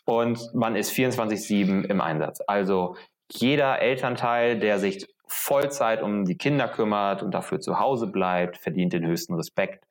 [0.05, 2.41] und man ist 24-7 im Einsatz.
[2.47, 2.95] Also
[3.31, 8.93] jeder Elternteil, der sich Vollzeit um die Kinder kümmert und dafür zu Hause bleibt, verdient
[8.93, 9.85] den höchsten Respekt.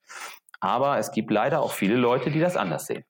[0.61, 3.05] Aber es gibt leider auch viele Leute, die das anders sehen.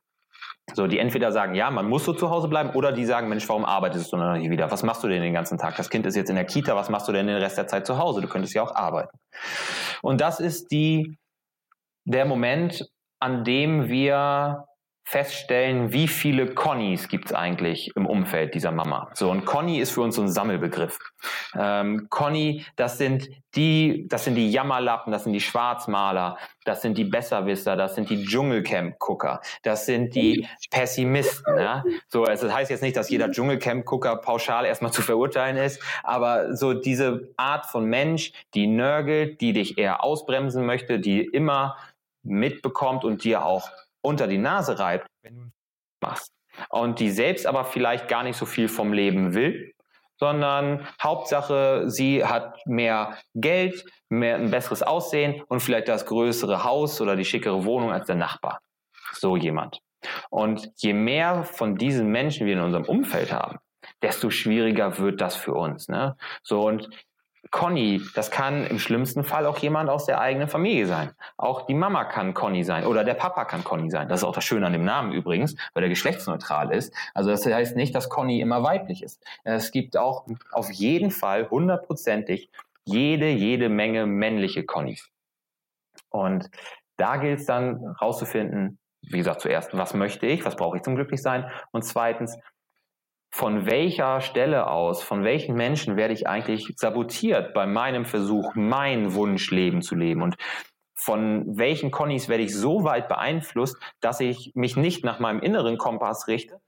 [0.74, 3.48] So, die entweder sagen, ja, man muss so zu Hause bleiben, oder die sagen, Mensch,
[3.48, 4.70] warum arbeitest du noch nicht wieder?
[4.70, 5.76] Was machst du denn den ganzen Tag?
[5.76, 7.86] Das Kind ist jetzt in der Kita, was machst du denn den Rest der Zeit
[7.86, 8.20] zu Hause?
[8.20, 9.16] Du könntest ja auch arbeiten.
[10.02, 11.16] Und das ist die,
[12.04, 12.84] der Moment,
[13.20, 14.64] an dem wir
[15.10, 19.10] feststellen, wie viele Connys gibt es eigentlich im Umfeld dieser Mama.
[19.14, 21.00] So, und Conny ist für uns so ein Sammelbegriff.
[21.58, 26.96] Ähm, Conny, das sind die, das sind die Jammerlappen, das sind die Schwarzmaler, das sind
[26.96, 31.58] die Besserwisser, das sind die Dschungelcamp-Gucker, das sind die Pessimisten.
[31.58, 31.82] Ja?
[32.06, 36.54] So, es das heißt jetzt nicht, dass jeder Dschungelcamp-Gucker pauschal erstmal zu verurteilen ist, aber
[36.54, 41.76] so diese Art von Mensch, die nörgelt, die dich eher ausbremsen möchte, die immer
[42.22, 43.70] mitbekommt und dir auch
[44.02, 45.50] unter die Nase reibt, wenn du
[46.00, 46.32] machst.
[46.68, 49.72] Und die selbst aber vielleicht gar nicht so viel vom Leben will,
[50.18, 57.00] sondern Hauptsache, sie hat mehr Geld, mehr ein besseres Aussehen und vielleicht das größere Haus
[57.00, 58.60] oder die schickere Wohnung als der Nachbar.
[59.12, 59.80] So jemand.
[60.28, 63.58] Und je mehr von diesen Menschen wir in unserem Umfeld haben,
[64.02, 65.88] desto schwieriger wird das für uns.
[65.88, 66.16] Ne?
[66.42, 66.88] So und
[67.50, 71.10] Conny, das kann im schlimmsten Fall auch jemand aus der eigenen Familie sein.
[71.36, 74.08] Auch die Mama kann Conny sein oder der Papa kann Conny sein.
[74.08, 76.94] Das ist auch das Schöne an dem Namen übrigens, weil der geschlechtsneutral ist.
[77.12, 79.24] Also das heißt nicht, dass Conny immer weiblich ist.
[79.42, 82.50] Es gibt auch auf jeden Fall hundertprozentig
[82.84, 85.10] jede, jede Menge männliche Connys.
[86.08, 86.50] Und
[86.96, 90.94] da gilt es dann rauszufinden, wie gesagt, zuerst, was möchte ich, was brauche ich zum
[90.94, 92.38] Glücklichsein und zweitens,
[93.30, 99.14] von welcher Stelle aus, von welchen Menschen werde ich eigentlich sabotiert bei meinem Versuch, mein
[99.14, 100.22] Wunschleben zu leben?
[100.22, 100.36] Und
[100.94, 105.78] von welchen Connys werde ich so weit beeinflusst, dass ich mich nicht nach meinem inneren
[105.78, 106.60] Kompass richte,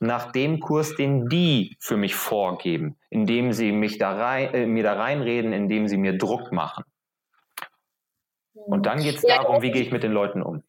[0.00, 4.82] nach dem Kurs, den die für mich vorgeben, indem sie mich da rein, äh, mir
[4.82, 6.84] da reinreden, indem sie mir Druck machen.
[8.54, 10.64] Und dann geht es ja, darum, wie gehe ich mit den Leuten um.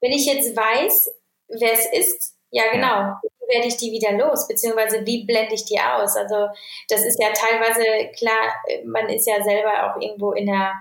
[0.00, 1.10] Wenn ich jetzt weiß,
[1.48, 3.20] wer es ist, ja genau, ja.
[3.48, 6.16] Werde ich die wieder los, beziehungsweise wie blende ich die aus?
[6.16, 6.48] Also
[6.88, 8.54] das ist ja teilweise klar,
[8.84, 10.74] man ist ja selber auch irgendwo in der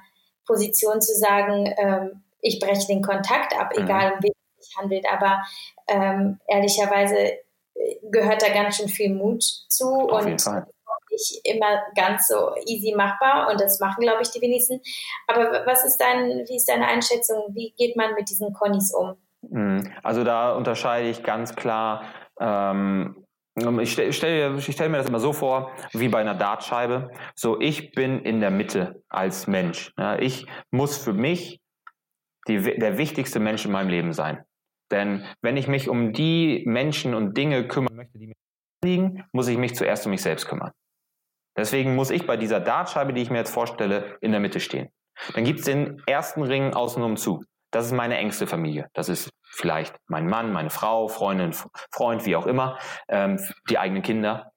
[0.46, 3.86] Position zu sagen, ähm, ich breche den Kontakt ab, mhm.
[3.86, 5.42] egal um wen es sich handelt, aber
[5.88, 7.40] ähm, ehrlicherweise äh,
[8.12, 10.40] gehört da ganz schön viel Mut zu Auf und
[11.14, 14.82] nicht immer ganz so easy machbar und das machen, glaube ich, die wenigsten.
[15.28, 17.44] Aber was ist dein, wie ist deine Einschätzung?
[17.50, 19.16] Wie geht man mit diesen Connies um?
[19.42, 19.92] Mhm.
[20.02, 22.04] Also da unterscheide ich ganz klar.
[22.40, 23.24] Ähm,
[23.56, 27.12] ich stelle stell, stell mir das immer so vor, wie bei einer Dartscheibe.
[27.36, 29.94] So, ich bin in der Mitte als Mensch.
[29.98, 31.62] Ja, ich muss für mich
[32.48, 34.44] die, der wichtigste Mensch in meinem Leben sein.
[34.92, 38.34] Denn wenn ich mich um die Menschen und Dinge kümmern möchte, die mir
[38.84, 40.72] liegen, muss ich mich zuerst um mich selbst kümmern.
[41.56, 44.90] Deswegen muss ich bei dieser Dartscheibe, die ich mir jetzt vorstelle, in der Mitte stehen.
[45.36, 47.44] Dann gibt es den ersten Ring außenrum zu.
[47.74, 48.90] Das ist meine engste Familie.
[48.94, 51.54] Das ist vielleicht mein Mann, meine Frau, Freundin,
[51.92, 54.54] Freund, wie auch immer, ähm, die eigenen Kinder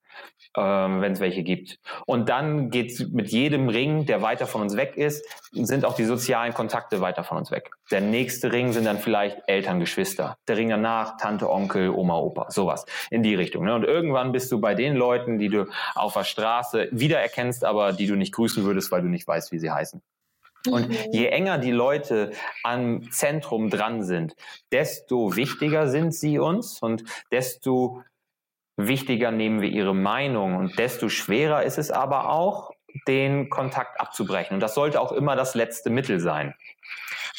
[0.57, 1.79] ähm, wenn es welche gibt.
[2.07, 6.05] Und dann geht mit jedem Ring, der weiter von uns weg ist, sind auch die
[6.05, 7.71] sozialen Kontakte weiter von uns weg.
[7.91, 10.39] Der nächste Ring sind dann vielleicht Eltern, Geschwister.
[10.49, 13.65] Der Ring danach Tante, Onkel, Oma, Opa, sowas in die Richtung.
[13.65, 13.75] Ne?
[13.75, 18.07] Und irgendwann bist du bei den Leuten, die du auf der Straße wiedererkennst, aber die
[18.07, 20.03] du nicht grüßen würdest, weil du nicht weißt, wie sie heißen.
[20.67, 20.97] Und mhm.
[21.13, 24.35] je enger die Leute am Zentrum dran sind,
[24.73, 28.03] desto wichtiger sind sie uns und desto
[28.77, 32.73] wichtiger nehmen wir ihre Meinung und desto schwerer ist es aber auch,
[33.07, 34.55] den Kontakt abzubrechen.
[34.55, 36.55] Und das sollte auch immer das letzte Mittel sein.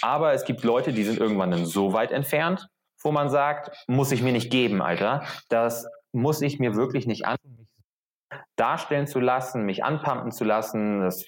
[0.01, 2.67] Aber es gibt Leute, die sind irgendwann dann so weit entfernt,
[3.01, 5.25] wo man sagt, muss ich mir nicht geben, Alter.
[5.49, 7.37] Das muss ich mir wirklich nicht an
[8.55, 11.25] darstellen zu lassen, mich anpumpen zu lassen, dass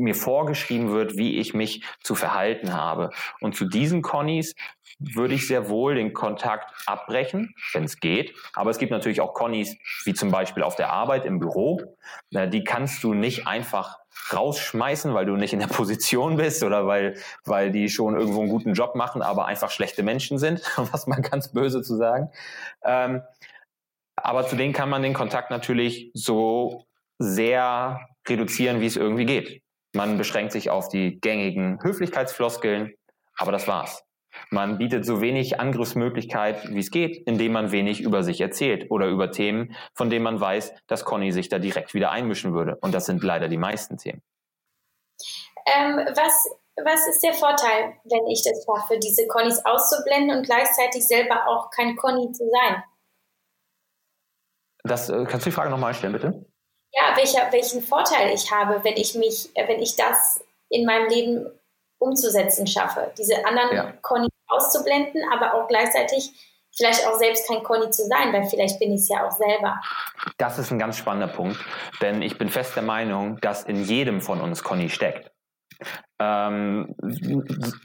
[0.00, 3.10] mir vorgeschrieben wird, wie ich mich zu verhalten habe.
[3.40, 4.54] Und zu diesen Connys
[4.98, 8.34] würde ich sehr wohl den Kontakt abbrechen, wenn es geht.
[8.54, 11.80] Aber es gibt natürlich auch Connys, wie zum Beispiel auf der Arbeit im Büro.
[12.30, 13.98] Die kannst du nicht einfach
[14.32, 18.50] rausschmeißen, weil du nicht in der Position bist oder weil, weil die schon irgendwo einen
[18.50, 22.30] guten Job machen, aber einfach schlechte Menschen sind, was man ganz böse zu sagen.
[22.84, 23.22] Ähm,
[24.16, 26.84] aber zu denen kann man den Kontakt natürlich so
[27.18, 29.62] sehr reduzieren, wie es irgendwie geht.
[29.92, 32.94] Man beschränkt sich auf die gängigen Höflichkeitsfloskeln,
[33.36, 34.04] aber das war's.
[34.50, 39.08] Man bietet so wenig Angriffsmöglichkeit, wie es geht, indem man wenig über sich erzählt oder
[39.08, 42.76] über Themen, von denen man weiß, dass Conny sich da direkt wieder einmischen würde.
[42.80, 44.22] Und das sind leider die meisten Themen.
[45.66, 46.48] Ähm, was,
[46.84, 51.70] was ist der Vorteil, wenn ich das schaffe, diese Connys auszublenden und gleichzeitig selber auch
[51.70, 52.82] kein Conny zu sein?
[54.84, 56.49] Das, äh, kannst du die Frage nochmal stellen, bitte?
[56.92, 61.08] Ja, welcher, welchen Vorteil ich habe, wenn ich mich, äh, wenn ich das in meinem
[61.08, 61.46] Leben
[61.98, 63.12] umzusetzen schaffe.
[63.18, 63.92] Diese anderen ja.
[64.02, 66.32] Conny auszublenden, aber auch gleichzeitig
[66.76, 69.80] vielleicht auch selbst kein Conny zu sein, weil vielleicht bin ich es ja auch selber.
[70.38, 71.58] Das ist ein ganz spannender Punkt,
[72.00, 75.29] denn ich bin fest der Meinung, dass in jedem von uns Conny steckt.
[76.18, 76.94] Ähm,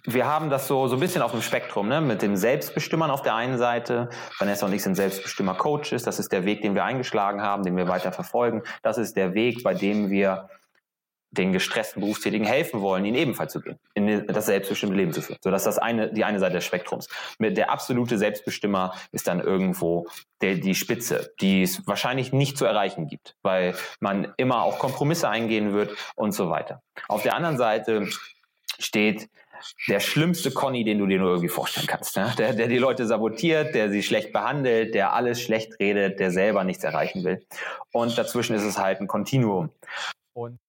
[0.06, 2.02] wir haben das so, so ein bisschen auf dem Spektrum, ne?
[2.02, 4.10] mit den Selbstbestimmern auf der einen Seite.
[4.40, 6.04] Vanessa und ich sind Selbstbestimmer-Coaches.
[6.04, 8.64] Das ist der Weg, den wir eingeschlagen haben, den wir weiter verfolgen.
[8.84, 10.50] Das ist der Weg, bei dem wir
[11.38, 15.40] den gestressten Berufstätigen helfen wollen, ihnen ebenfalls zu gehen, in das selbstbestimmte Leben zu führen.
[15.42, 17.08] So, das ist das eine, die eine Seite des Spektrums.
[17.40, 20.08] Der absolute Selbstbestimmer ist dann irgendwo
[20.42, 25.30] der, die Spitze, die es wahrscheinlich nicht zu erreichen gibt, weil man immer auch Kompromisse
[25.30, 26.82] eingehen wird und so weiter.
[27.08, 28.08] Auf der anderen Seite
[28.80, 29.30] steht
[29.88, 32.18] der schlimmste Conny, den du dir nur irgendwie vorstellen kannst.
[32.18, 32.34] Ne?
[32.38, 36.64] Der, der die Leute sabotiert, der sie schlecht behandelt, der alles schlecht redet, der selber
[36.64, 37.46] nichts erreichen will.
[37.92, 39.70] Und dazwischen ist es halt ein Kontinuum.
[40.34, 40.60] Und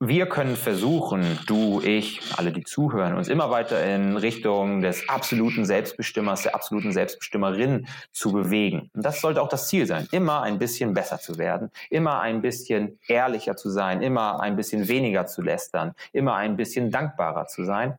[0.00, 5.64] wir können versuchen, du, ich, alle, die zuhören, uns immer weiter in Richtung des absoluten
[5.64, 8.90] Selbstbestimmers, der absoluten Selbstbestimmerin zu bewegen.
[8.94, 12.42] Und das sollte auch das Ziel sein, immer ein bisschen besser zu werden, immer ein
[12.42, 17.64] bisschen ehrlicher zu sein, immer ein bisschen weniger zu lästern, immer ein bisschen dankbarer zu
[17.64, 17.98] sein.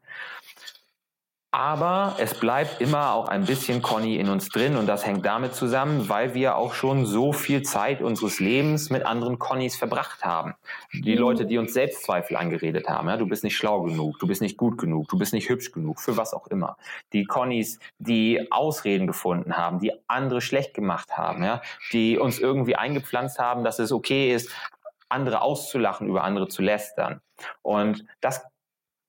[1.52, 5.56] Aber es bleibt immer auch ein bisschen Conny in uns drin und das hängt damit
[5.56, 10.54] zusammen, weil wir auch schon so viel Zeit unseres Lebens mit anderen Connys verbracht haben.
[10.94, 11.20] Die mhm.
[11.20, 14.58] Leute, die uns Selbstzweifel angeredet haben, ja, du bist nicht schlau genug, du bist nicht
[14.58, 16.78] gut genug, du bist nicht hübsch genug, für was auch immer.
[17.14, 22.76] Die Connys, die Ausreden gefunden haben, die andere schlecht gemacht haben, ja, die uns irgendwie
[22.76, 24.52] eingepflanzt haben, dass es okay ist,
[25.10, 27.22] andere auszulachen, über andere zu lästern.
[27.64, 28.44] Und das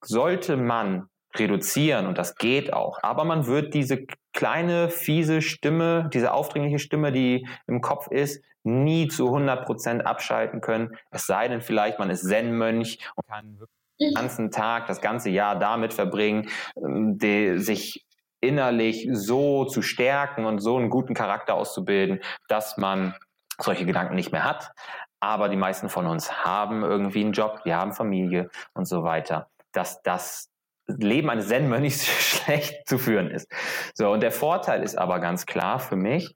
[0.03, 2.99] sollte man reduzieren und das geht auch.
[3.03, 9.09] Aber man wird diese kleine, fiese Stimme, diese aufdringliche Stimme, die im Kopf ist, nie
[9.09, 10.97] zu 100 Prozent abschalten können.
[11.11, 13.59] Es sei denn vielleicht, man ist Zen-Mönch und kann
[14.01, 18.07] den ganzen Tag, das ganze Jahr damit verbringen, ähm, die, sich
[18.41, 23.15] innerlich so zu stärken und so einen guten Charakter auszubilden, dass man
[23.59, 24.73] solche Gedanken nicht mehr hat.
[25.21, 29.51] Aber die meisten von uns haben irgendwie einen Job, wir haben Familie und so weiter.
[29.73, 30.51] Dass das
[30.99, 33.51] Leben eines Zen-Mönchs schlecht zu führen ist.
[33.95, 36.35] So, und der Vorteil ist aber ganz klar für mich,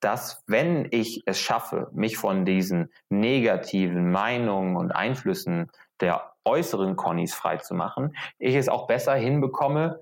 [0.00, 7.34] dass wenn ich es schaffe, mich von diesen negativen Meinungen und Einflüssen der äußeren Connys
[7.34, 10.00] frei zu machen, ich es auch besser hinbekomme,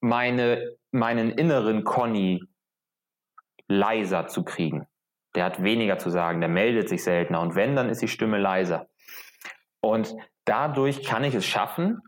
[0.00, 2.42] meine, meinen inneren Conny
[3.68, 4.86] leiser zu kriegen.
[5.34, 8.38] Der hat weniger zu sagen, der meldet sich seltener und wenn, dann ist die Stimme
[8.38, 8.88] leiser.
[9.80, 12.00] Und dadurch kann ich es schaffen,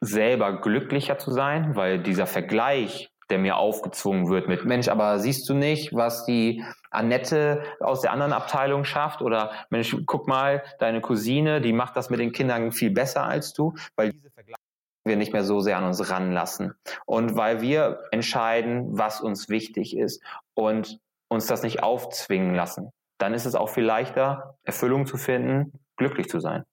[0.00, 5.48] selber glücklicher zu sein, weil dieser Vergleich, der mir aufgezwungen wird mit Mensch, aber siehst
[5.48, 11.00] du nicht, was die Annette aus der anderen Abteilung schafft oder Mensch, guck mal, deine
[11.00, 14.60] Cousine, die macht das mit den Kindern viel besser als du, weil diese Vergleiche
[15.04, 19.96] wir nicht mehr so sehr an uns ranlassen und weil wir entscheiden, was uns wichtig
[19.96, 20.20] ist
[20.54, 22.90] und uns das nicht aufzwingen lassen.
[23.18, 26.64] Dann ist es auch viel leichter, Erfüllung zu finden, glücklich zu sein.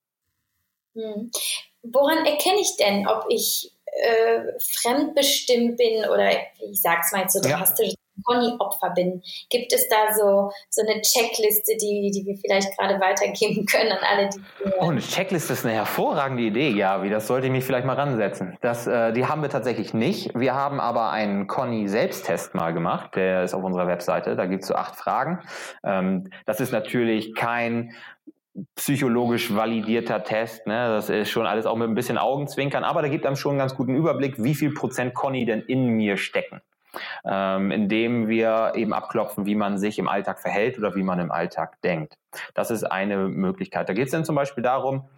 [0.95, 1.29] Hm
[1.83, 4.39] woran erkenne ich denn, ob ich äh,
[4.81, 7.93] fremdbestimmt bin oder ich sag's mal so drastisch, ja.
[8.25, 9.21] Pony-Opfer bin?
[9.49, 13.99] Gibt es da so, so eine Checkliste, die, die wir vielleicht gerade weitergeben können an
[14.01, 14.39] alle, die.
[14.79, 17.95] Oh, eine Checkliste ist eine hervorragende Idee, ja, wie das sollte ich mich vielleicht mal
[17.95, 18.57] ransetzen.
[18.61, 20.37] Das, äh, die haben wir tatsächlich nicht.
[20.37, 24.35] Wir haben aber einen Conny-Selbsttest mal gemacht, der ist auf unserer Webseite.
[24.35, 25.43] Da gibt's so acht Fragen.
[25.83, 27.93] Ähm, das ist natürlich kein
[28.75, 30.67] psychologisch validierter Test.
[30.67, 30.87] Ne?
[30.89, 33.59] Das ist schon alles auch mit ein bisschen Augenzwinkern, aber da gibt einem schon einen
[33.59, 36.61] ganz guten Überblick, wie viel Prozent Conny denn in mir stecken.
[37.25, 41.31] Ähm, indem wir eben abklopfen, wie man sich im Alltag verhält oder wie man im
[41.31, 42.19] Alltag denkt.
[42.53, 43.89] Das ist eine Möglichkeit.
[43.89, 45.09] Da geht es dann zum Beispiel darum,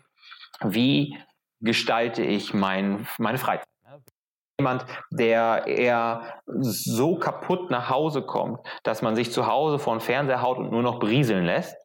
[0.63, 1.17] wie
[1.59, 3.67] gestalte ich mein, meine Freizeit.
[4.57, 9.99] Jemand, der eher so kaputt nach Hause kommt, dass man sich zu Hause vor den
[9.99, 11.75] Fernseher haut und nur noch berieseln lässt,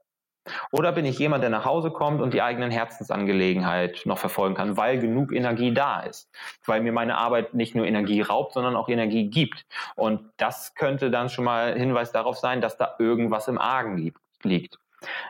[0.73, 4.77] oder bin ich jemand, der nach Hause kommt und die eigenen Herzensangelegenheit noch verfolgen kann,
[4.77, 6.31] weil genug Energie da ist?
[6.67, 9.67] Weil mir meine Arbeit nicht nur Energie raubt, sondern auch Energie gibt.
[9.97, 14.79] Und das könnte dann schon mal Hinweis darauf sein, dass da irgendwas im Argen liegt.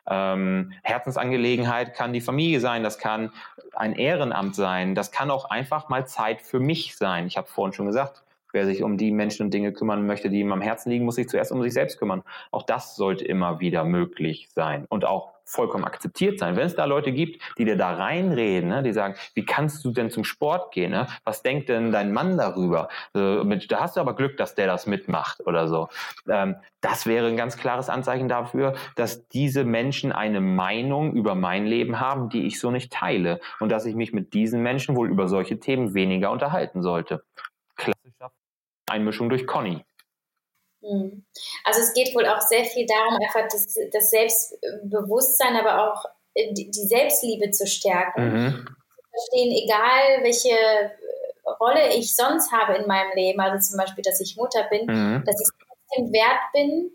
[0.09, 3.33] Ähm, Herzensangelegenheit kann die Familie sein, das kann
[3.75, 7.27] ein Ehrenamt sein, das kann auch einfach mal Zeit für mich sein.
[7.27, 10.41] Ich habe vorhin schon gesagt, Wer sich um die Menschen und Dinge kümmern möchte, die
[10.41, 12.23] ihm am Herzen liegen, muss sich zuerst um sich selbst kümmern.
[12.51, 16.57] Auch das sollte immer wieder möglich sein und auch vollkommen akzeptiert sein.
[16.57, 19.91] Wenn es da Leute gibt, die dir da reinreden, ne, die sagen, wie kannst du
[19.91, 20.93] denn zum Sport gehen?
[20.93, 21.09] Ne?
[21.25, 22.89] Was denkt denn dein Mann darüber?
[23.13, 25.89] Also, mit, da hast du aber Glück, dass der das mitmacht oder so.
[26.29, 31.67] Ähm, das wäre ein ganz klares Anzeichen dafür, dass diese Menschen eine Meinung über mein
[31.67, 35.11] Leben haben, die ich so nicht teile und dass ich mich mit diesen Menschen wohl
[35.11, 37.25] über solche Themen weniger unterhalten sollte.
[38.91, 39.85] Einmischung durch Conny.
[40.83, 41.25] Hm.
[41.65, 46.53] Also es geht wohl auch sehr viel darum, einfach das, das Selbstbewusstsein, aber auch äh,
[46.53, 48.33] die Selbstliebe zu stärken.
[48.33, 48.67] Mhm.
[48.67, 50.57] Zu verstehen, egal welche
[51.61, 55.25] Rolle ich sonst habe in meinem Leben, also zum Beispiel, dass ich Mutter bin, mhm.
[55.27, 56.91] dass ich trotzdem wert bin,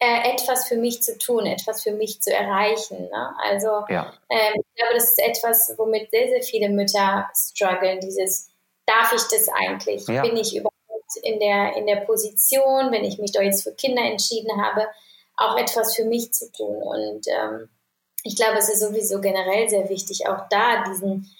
[0.00, 3.08] äh, etwas für mich zu tun, etwas für mich zu erreichen.
[3.10, 3.34] Ne?
[3.38, 4.12] Also ja.
[4.28, 8.50] ähm, ich glaube, das ist etwas, womit sehr, sehr viele Mütter strugglen, dieses,
[8.86, 10.06] darf ich das eigentlich?
[10.08, 10.22] Ja.
[10.22, 10.73] Bin ich überhaupt
[11.22, 14.86] in der, in der Position, wenn ich mich doch jetzt für Kinder entschieden habe,
[15.36, 16.82] auch etwas für mich zu tun.
[16.82, 17.68] Und ähm,
[18.22, 21.30] ich glaube, es ist sowieso generell sehr wichtig, auch da diesen,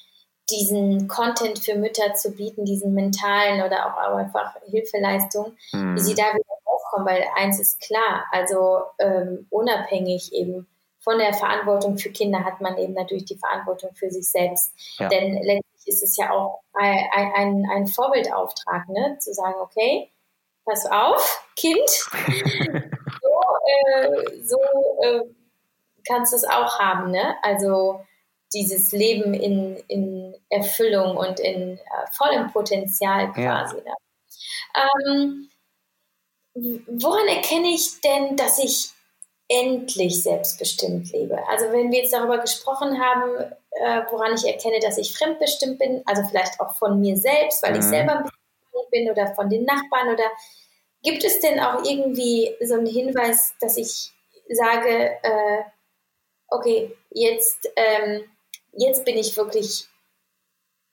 [0.51, 5.97] diesen Content für Mütter zu bieten, diesen mentalen oder auch, einfach Hilfeleistung, mhm.
[5.97, 10.67] wie sie da wieder aufkommen, weil eins ist klar, also ähm, unabhängig eben
[11.01, 14.73] von der Verantwortung für Kinder hat man eben natürlich die Verantwortung für sich selbst.
[14.99, 15.09] Ja.
[15.09, 15.43] Denn
[15.87, 19.19] ist es ja auch ein, ein, ein Vorbildauftrag, ne?
[19.19, 20.11] zu sagen, okay,
[20.65, 23.31] pass auf, Kind, so,
[23.67, 24.57] äh, so
[25.03, 25.21] äh,
[26.07, 27.11] kannst du es auch haben.
[27.11, 27.37] Ne?
[27.43, 28.01] Also
[28.53, 31.81] dieses Leben in, in Erfüllung und in äh,
[32.13, 33.77] vollem Potenzial quasi.
[33.77, 33.95] Ja.
[35.05, 35.49] Ähm,
[36.87, 38.91] woran erkenne ich denn, dass ich
[39.49, 41.39] endlich selbstbestimmt lebe?
[41.49, 46.03] Also wenn wir jetzt darüber gesprochen haben, äh, woran ich erkenne, dass ich fremdbestimmt bin,
[46.07, 47.79] also vielleicht auch von mir selbst, weil mhm.
[47.79, 50.31] ich selber ein bisschen bin oder von den Nachbarn oder
[51.03, 54.13] gibt es denn auch irgendwie so einen Hinweis, dass ich
[54.49, 55.63] sage, äh,
[56.49, 58.25] okay, jetzt, ähm,
[58.73, 59.87] jetzt bin ich wirklich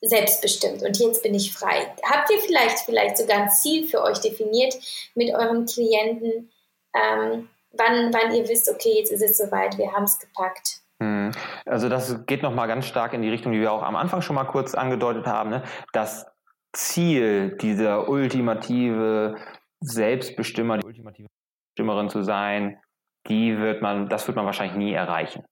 [0.01, 1.93] selbstbestimmt und jetzt bin ich frei.
[2.03, 4.75] Habt ihr vielleicht vielleicht sogar ein Ziel für euch definiert
[5.13, 6.51] mit euren Klienten,
[6.95, 10.80] ähm, wann, wann ihr wisst, okay, jetzt ist es soweit, wir haben es gepackt?
[11.01, 11.31] Hm.
[11.65, 14.35] Also das geht nochmal ganz stark in die Richtung, die wir auch am Anfang schon
[14.35, 15.49] mal kurz angedeutet haben.
[15.49, 15.63] Ne?
[15.93, 16.27] Das
[16.73, 19.35] Ziel, dieser ultimative
[19.79, 21.27] Selbstbestimmer, die ultimative
[21.73, 22.77] Bestimmerin zu sein,
[23.27, 25.43] die wird man, das wird man wahrscheinlich nie erreichen.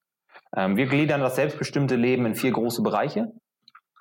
[0.55, 3.31] Ähm, wir gliedern das selbstbestimmte Leben in vier große Bereiche.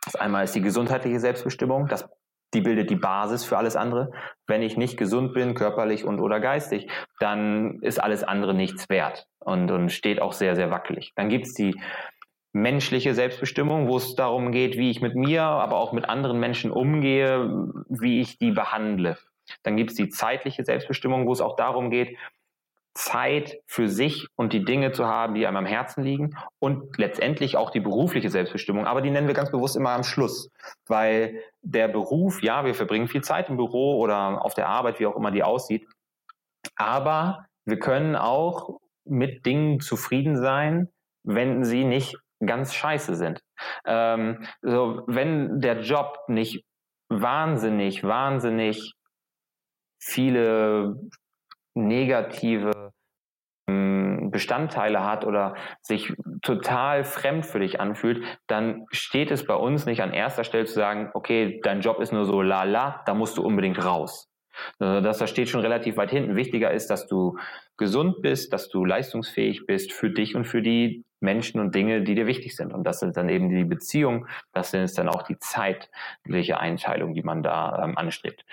[0.04, 1.88] Das einmal ist die gesundheitliche Selbstbestimmung.
[1.88, 2.06] Das,
[2.52, 4.10] die bildet die Basis für alles andere.
[4.46, 6.90] Wenn ich nicht gesund bin, körperlich und oder geistig,
[7.20, 11.12] dann ist alles andere nichts wert und, und steht auch sehr, sehr wackelig.
[11.16, 11.80] Dann gibt's die
[12.52, 16.70] menschliche Selbstbestimmung, wo es darum geht, wie ich mit mir, aber auch mit anderen Menschen
[16.70, 19.18] umgehe, wie ich die behandle.
[19.62, 22.16] Dann gibt es die zeitliche Selbstbestimmung, wo es auch darum geht,
[22.94, 27.56] Zeit für sich und die Dinge zu haben, die einem am Herzen liegen und letztendlich
[27.56, 28.86] auch die berufliche Selbstbestimmung.
[28.86, 30.50] Aber die nennen wir ganz bewusst immer am Schluss,
[30.86, 35.06] weil der Beruf, ja, wir verbringen viel Zeit im Büro oder auf der Arbeit, wie
[35.06, 35.86] auch immer die aussieht.
[36.74, 40.88] Aber wir können auch mit Dingen zufrieden sein,
[41.24, 43.42] wenn sie nicht ganz scheiße sind.
[43.84, 46.64] Ähm, so, wenn der Job nicht
[47.08, 48.94] wahnsinnig, wahnsinnig
[50.00, 50.96] viele
[51.74, 52.92] negative
[53.68, 59.86] ähm, Bestandteile hat oder sich total fremd für dich anfühlt, dann steht es bei uns
[59.86, 63.14] nicht an erster Stelle zu sagen, okay, dein Job ist nur so la la, da
[63.14, 64.28] musst du unbedingt raus.
[64.78, 66.36] Also das, das steht schon relativ weit hinten.
[66.36, 67.38] Wichtiger ist, dass du
[67.78, 72.14] gesund bist, dass du leistungsfähig bist für dich und für die Menschen und Dinge, die
[72.14, 72.72] dir wichtig sind.
[72.72, 77.22] Und das sind dann eben die Beziehungen, das sind dann auch die zeitliche Einteilung, die
[77.22, 78.44] man da ähm, anstrebt.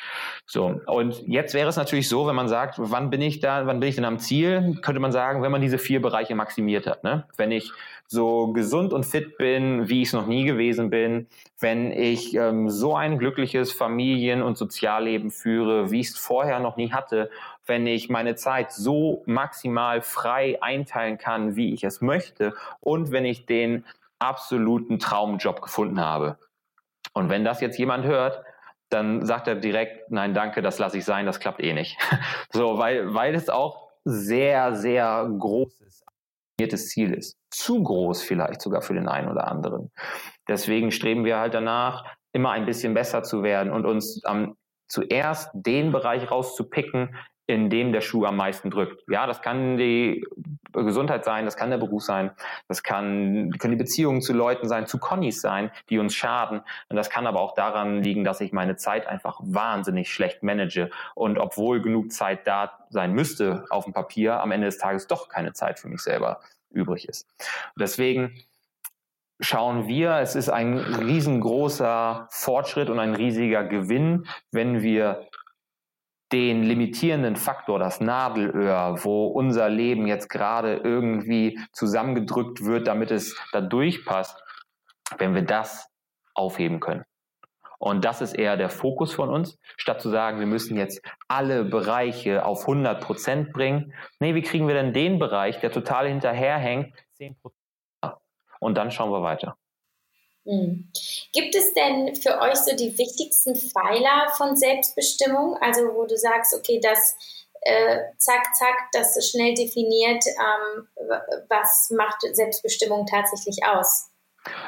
[0.46, 3.80] So, und jetzt wäre es natürlich so, wenn man sagt, wann bin ich da, wann
[3.80, 7.04] bin ich denn am Ziel, könnte man sagen, wenn man diese vier Bereiche maximiert hat.
[7.04, 7.28] Ne?
[7.38, 7.72] Wenn ich
[8.08, 11.28] so gesund und fit bin, wie ich es noch nie gewesen bin,
[11.60, 16.78] wenn ich ähm, so ein glückliches Familien- und Sozialleben führe, wie ich es vorher noch
[16.78, 17.32] nie hatte,
[17.66, 23.26] wenn ich meine Zeit so maximal frei einteilen kann, wie ich es möchte und wenn
[23.26, 23.86] ich den
[24.20, 26.38] absoluten Traumjob gefunden habe.
[27.14, 28.44] Und wenn das jetzt jemand hört,
[28.90, 31.98] dann sagt er direkt, nein, danke, das lasse ich sein, das klappt eh nicht.
[32.52, 36.04] so, weil, weil es auch sehr, sehr großes,
[36.88, 37.38] Ziel ist.
[37.50, 39.92] Zu groß vielleicht sogar für den einen oder anderen.
[40.48, 44.56] Deswegen streben wir halt danach, immer ein bisschen besser zu werden und uns am
[44.88, 47.16] zuerst den Bereich rauszupicken,
[47.48, 49.04] in dem der Schuh am meisten drückt.
[49.08, 50.26] Ja, das kann die
[50.74, 52.32] Gesundheit sein, das kann der Beruf sein,
[52.68, 56.62] das kann, können die Beziehungen zu Leuten sein, zu Connys sein, die uns schaden.
[56.90, 60.90] Und das kann aber auch daran liegen, dass ich meine Zeit einfach wahnsinnig schlecht manage
[61.14, 65.30] und obwohl genug Zeit da sein müsste auf dem Papier, am Ende des Tages doch
[65.30, 66.40] keine Zeit für mich selber
[66.72, 67.28] übrig ist.
[67.78, 68.36] Deswegen
[69.40, 75.28] schauen wir, es ist ein riesengroßer Fortschritt und ein riesiger Gewinn, wenn wir
[76.32, 83.40] den limitierenden Faktor, das Nadelöhr, wo unser Leben jetzt gerade irgendwie zusammengedrückt wird, damit es
[83.52, 84.42] da durchpasst,
[85.18, 85.88] wenn wir das
[86.34, 87.06] aufheben können.
[87.78, 91.64] Und das ist eher der Fokus von uns, statt zu sagen, wir müssen jetzt alle
[91.66, 93.94] Bereiche auf 100 Prozent bringen.
[94.20, 97.60] Nee, wie kriegen wir denn den Bereich, der total hinterherhängt, 10 Prozent?
[98.60, 99.58] Und dann schauen wir weiter.
[100.46, 100.92] Hm.
[101.34, 105.58] Gibt es denn für euch so die wichtigsten Pfeiler von Selbstbestimmung?
[105.60, 107.16] Also wo du sagst, okay, das
[107.62, 110.88] äh, zack, zack, das ist schnell definiert, ähm,
[111.50, 114.12] was macht Selbstbestimmung tatsächlich aus?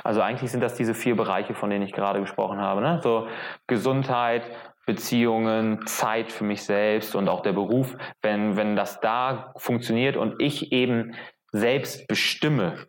[0.03, 2.81] Also eigentlich sind das diese vier Bereiche, von denen ich gerade gesprochen habe.
[2.81, 2.99] Ne?
[3.03, 3.27] So
[3.67, 4.43] Gesundheit,
[4.87, 7.95] Beziehungen, Zeit für mich selbst und auch der Beruf.
[8.23, 11.13] Wenn, wenn das da funktioniert und ich eben
[11.51, 12.87] selbst bestimme,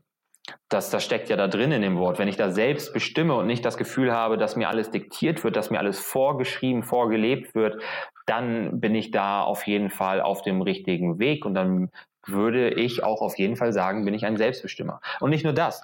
[0.69, 2.19] das, das steckt ja da drin in dem Wort.
[2.19, 5.57] Wenn ich da selbst bestimme und nicht das Gefühl habe, dass mir alles diktiert wird,
[5.57, 7.83] dass mir alles vorgeschrieben, vorgelebt wird,
[8.27, 11.91] dann bin ich da auf jeden Fall auf dem richtigen Weg und dann
[12.27, 15.01] würde ich auch auf jeden Fall sagen, bin ich ein Selbstbestimmer.
[15.21, 15.83] Und nicht nur das.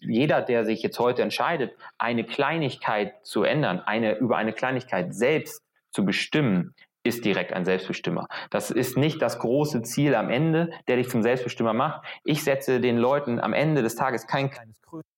[0.00, 5.62] Jeder, der sich jetzt heute entscheidet, eine Kleinigkeit zu ändern, eine, über eine Kleinigkeit selbst
[5.90, 8.26] zu bestimmen, ist direkt ein Selbstbestimmer.
[8.50, 12.04] Das ist nicht das große Ziel am Ende, der dich zum Selbstbestimmer macht.
[12.24, 15.08] Ich setze den Leuten am Ende des Tages kein kleines Krönchen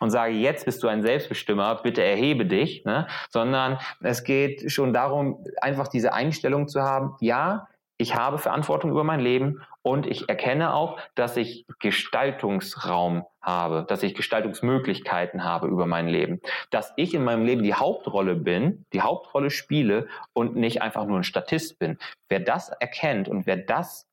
[0.00, 3.06] und sage, jetzt bist du ein Selbstbestimmer, bitte erhebe dich, ne?
[3.30, 7.66] sondern es geht schon darum, einfach diese Einstellung zu haben, ja,
[7.98, 14.02] ich habe Verantwortung über mein Leben und ich erkenne auch, dass ich Gestaltungsraum habe, dass
[14.02, 19.00] ich Gestaltungsmöglichkeiten habe über mein Leben, dass ich in meinem Leben die Hauptrolle bin, die
[19.00, 21.98] Hauptrolle spiele und nicht einfach nur ein Statist bin.
[22.28, 24.06] Wer das erkennt und wer das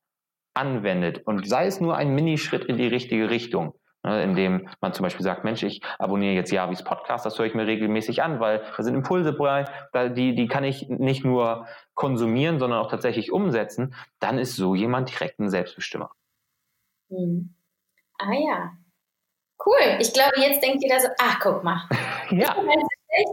[0.54, 5.02] anwendet und sei es nur ein Minischritt in die richtige Richtung, Ne, indem man zum
[5.02, 8.62] Beispiel sagt, Mensch, ich abonniere jetzt Javis Podcast, das höre ich mir regelmäßig an, weil
[8.76, 9.64] da sind Impulse bei,
[10.10, 15.10] die, die kann ich nicht nur konsumieren, sondern auch tatsächlich umsetzen, dann ist so jemand
[15.10, 16.12] direkt ein Selbstbestimmer.
[17.10, 17.54] Hm.
[18.18, 18.72] Ah ja.
[19.64, 19.98] Cool.
[19.98, 21.88] Ich glaube, jetzt denkt jeder so, ach, guck mal.
[22.30, 22.54] ja.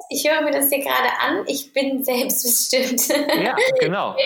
[0.10, 3.08] Ich, höre mir das hier gerade an, ich bin selbstbestimmt.
[3.40, 4.16] ja, genau.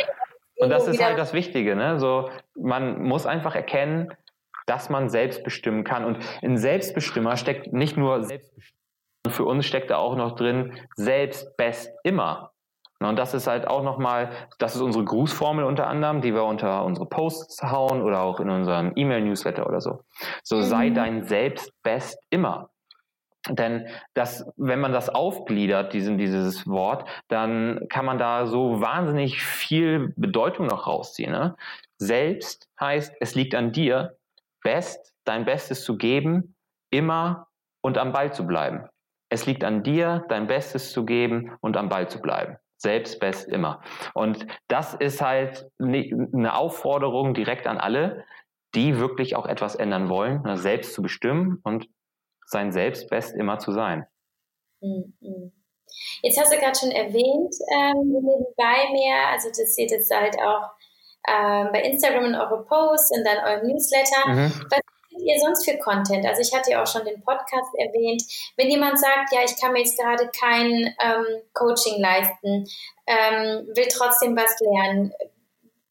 [0.60, 2.00] Und das ist halt das Wichtige, ne?
[2.00, 4.14] So, man muss einfach erkennen,
[4.70, 6.06] dass man selbst bestimmen kann.
[6.06, 8.76] Und in Selbstbestimmer steckt nicht nur Selbstbestimmer,
[9.28, 12.52] für uns steckt da auch noch drin, selbst best immer.
[13.02, 16.84] Und das ist halt auch nochmal, das ist unsere Grußformel unter anderem, die wir unter
[16.84, 20.02] unsere Posts hauen oder auch in unserem E-Mail-Newsletter oder so.
[20.44, 20.62] So mhm.
[20.64, 22.70] sei dein Selbst best immer.
[23.48, 29.42] Denn das, wenn man das aufgliedert, diesen, dieses Wort, dann kann man da so wahnsinnig
[29.42, 31.32] viel Bedeutung noch rausziehen.
[31.32, 31.56] Ne?
[31.98, 34.19] Selbst heißt, es liegt an dir,
[34.64, 36.56] best, dein Bestes zu geben,
[36.92, 37.48] immer
[37.82, 38.88] und am Ball zu bleiben.
[39.30, 42.58] Es liegt an dir, dein Bestes zu geben und am Ball zu bleiben.
[42.78, 43.82] Selbst best immer.
[44.14, 48.26] Und das ist halt eine Aufforderung direkt an alle,
[48.76, 51.88] die wirklich auch etwas ändern wollen, ne, selbst zu bestimmen und
[52.46, 54.06] sein Selbstbest immer zu sein.
[54.82, 55.52] Mhm.
[56.22, 60.70] Jetzt hast du gerade schon erwähnt, ähm, bei mir, also das sieht jetzt halt auch
[61.28, 64.28] ähm, bei Instagram in eure Posts und dann eurem Newsletter.
[64.28, 64.66] Mhm.
[64.70, 66.26] Was findet ihr sonst für Content?
[66.26, 68.24] Also ich hatte ja auch schon den Podcast erwähnt.
[68.58, 72.66] Wenn jemand sagt, ja, ich kann mir jetzt gerade kein ähm, Coaching leisten,
[73.08, 75.14] ähm, will trotzdem was lernen,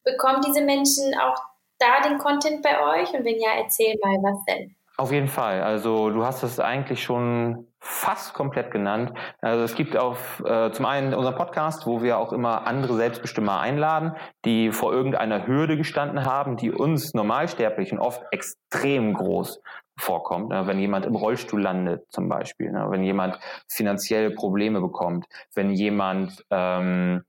[0.03, 1.37] bekommen diese Menschen auch
[1.77, 3.13] da den Content bei euch?
[3.13, 4.75] Und wenn ja, erzähl mal, was denn?
[4.97, 5.61] Auf jeden Fall.
[5.61, 9.13] Also du hast es eigentlich schon fast komplett genannt.
[9.41, 13.59] Also es gibt auf äh, zum einen unseren Podcast, wo wir auch immer andere Selbstbestimmer
[13.59, 14.15] einladen,
[14.45, 19.61] die vor irgendeiner Hürde gestanden haben, die uns Normalsterblichen oft extrem groß
[19.97, 20.49] vorkommt.
[20.49, 20.67] Ne?
[20.67, 22.87] Wenn jemand im Rollstuhl landet zum Beispiel, ne?
[22.89, 25.25] wenn jemand finanzielle Probleme bekommt,
[25.55, 27.23] wenn jemand ähm,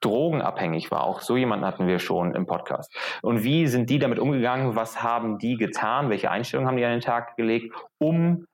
[0.00, 1.04] drogenabhängig war.
[1.04, 2.94] Auch so jemanden hatten wir schon im Podcast.
[3.22, 4.76] Und wie sind die damit umgegangen?
[4.76, 6.10] Was haben die getan?
[6.10, 8.46] Welche Einstellungen haben die an den Tag gelegt, um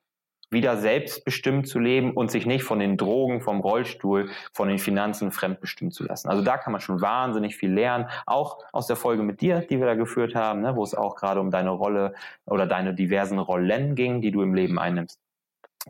[0.51, 5.33] wieder selbstbestimmt zu leben und sich nicht von den Drogen, vom Rollstuhl, von den Finanzen
[5.33, 6.29] fremdbestimmen zu lassen.
[6.29, 9.79] Also da kann man schon wahnsinnig viel lernen, auch aus der Folge mit dir, die
[9.79, 12.15] wir da geführt haben, ne, wo es auch gerade um deine Rolle
[12.47, 15.19] oder deine diversen Rollen ging, die du im Leben einnimmst.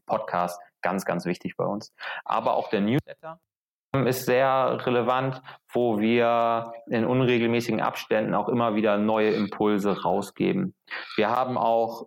[0.07, 1.93] Podcast, ganz, ganz wichtig bei uns.
[2.25, 3.41] Aber auch der Newsletter,
[3.93, 10.75] ist sehr relevant, wo wir in unregelmäßigen Abständen auch immer wieder neue Impulse rausgeben.
[11.17, 12.07] Wir haben auch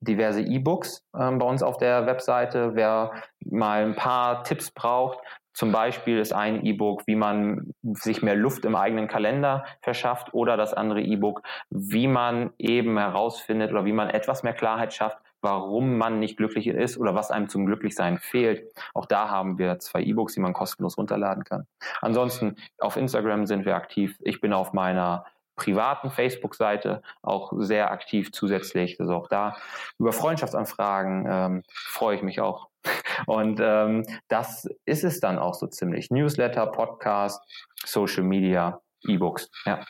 [0.00, 2.74] diverse E-Books ähm, bei uns auf der Webseite.
[2.74, 3.12] Wer
[3.44, 5.18] mal ein paar Tipps braucht,
[5.58, 10.56] zum Beispiel ist ein E-Book, wie man sich mehr Luft im eigenen Kalender verschafft oder
[10.56, 15.98] das andere E-Book, wie man eben herausfindet oder wie man etwas mehr Klarheit schafft, warum
[15.98, 18.72] man nicht glücklich ist oder was einem zum Glücklichsein fehlt.
[18.94, 21.66] Auch da haben wir zwei E-Books, die man kostenlos runterladen kann.
[22.00, 24.16] Ansonsten auf Instagram sind wir aktiv.
[24.20, 25.24] Ich bin auf meiner
[25.58, 28.98] privaten Facebook-Seite auch sehr aktiv zusätzlich.
[28.98, 29.56] Also auch da
[29.98, 32.68] über Freundschaftsanfragen ähm, freue ich mich auch.
[33.26, 36.10] Und ähm, das ist es dann auch so ziemlich.
[36.10, 37.42] Newsletter, Podcast,
[37.84, 39.50] Social Media, E-Books.
[39.66, 39.84] Ja.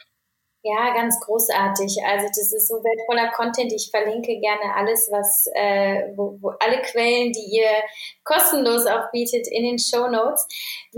[0.64, 1.98] Ja, ganz großartig.
[2.04, 3.72] Also das ist so wertvoller Content.
[3.72, 7.70] Ich verlinke gerne alles, was, äh, wo, wo alle Quellen, die ihr
[8.24, 10.46] kostenlos auch bietet, in den Show Notes.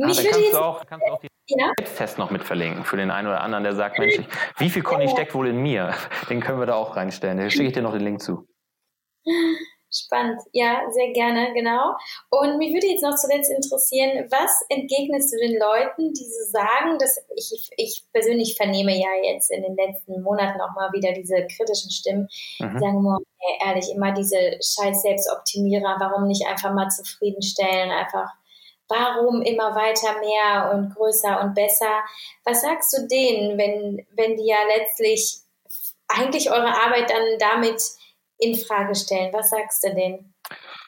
[0.00, 1.72] Ah, Mich ah, würde jetzt, du auch, kannst du auch die ja?
[1.78, 4.20] Selbsttest noch mit verlinken für den einen oder anderen, der sagt, Mensch,
[4.58, 5.94] wie viel Conny steckt wohl in mir?
[6.28, 7.38] Den können wir da auch reinstellen.
[7.38, 8.46] Da schicke ich dir noch den Link zu.
[9.92, 11.96] Spannend, ja, sehr gerne, genau.
[12.30, 16.96] Und mich würde jetzt noch zuletzt interessieren, was entgegnest du den Leuten, die so sagen,
[16.98, 21.44] dass ich, ich persönlich vernehme ja jetzt in den letzten Monaten auch mal wieder diese
[21.48, 22.28] kritischen Stimmen,
[22.60, 22.70] mhm.
[22.72, 23.18] die sagen, oh,
[23.66, 28.30] ehrlich, immer diese scheiß Selbstoptimierer, warum nicht einfach mal zufriedenstellen, einfach
[28.90, 32.02] warum immer weiter mehr und größer und besser?
[32.44, 35.38] Was sagst du denen, wenn, wenn die ja letztlich
[36.08, 37.82] eigentlich eure Arbeit dann damit
[38.38, 39.32] in Frage stellen?
[39.32, 40.34] Was sagst du denen?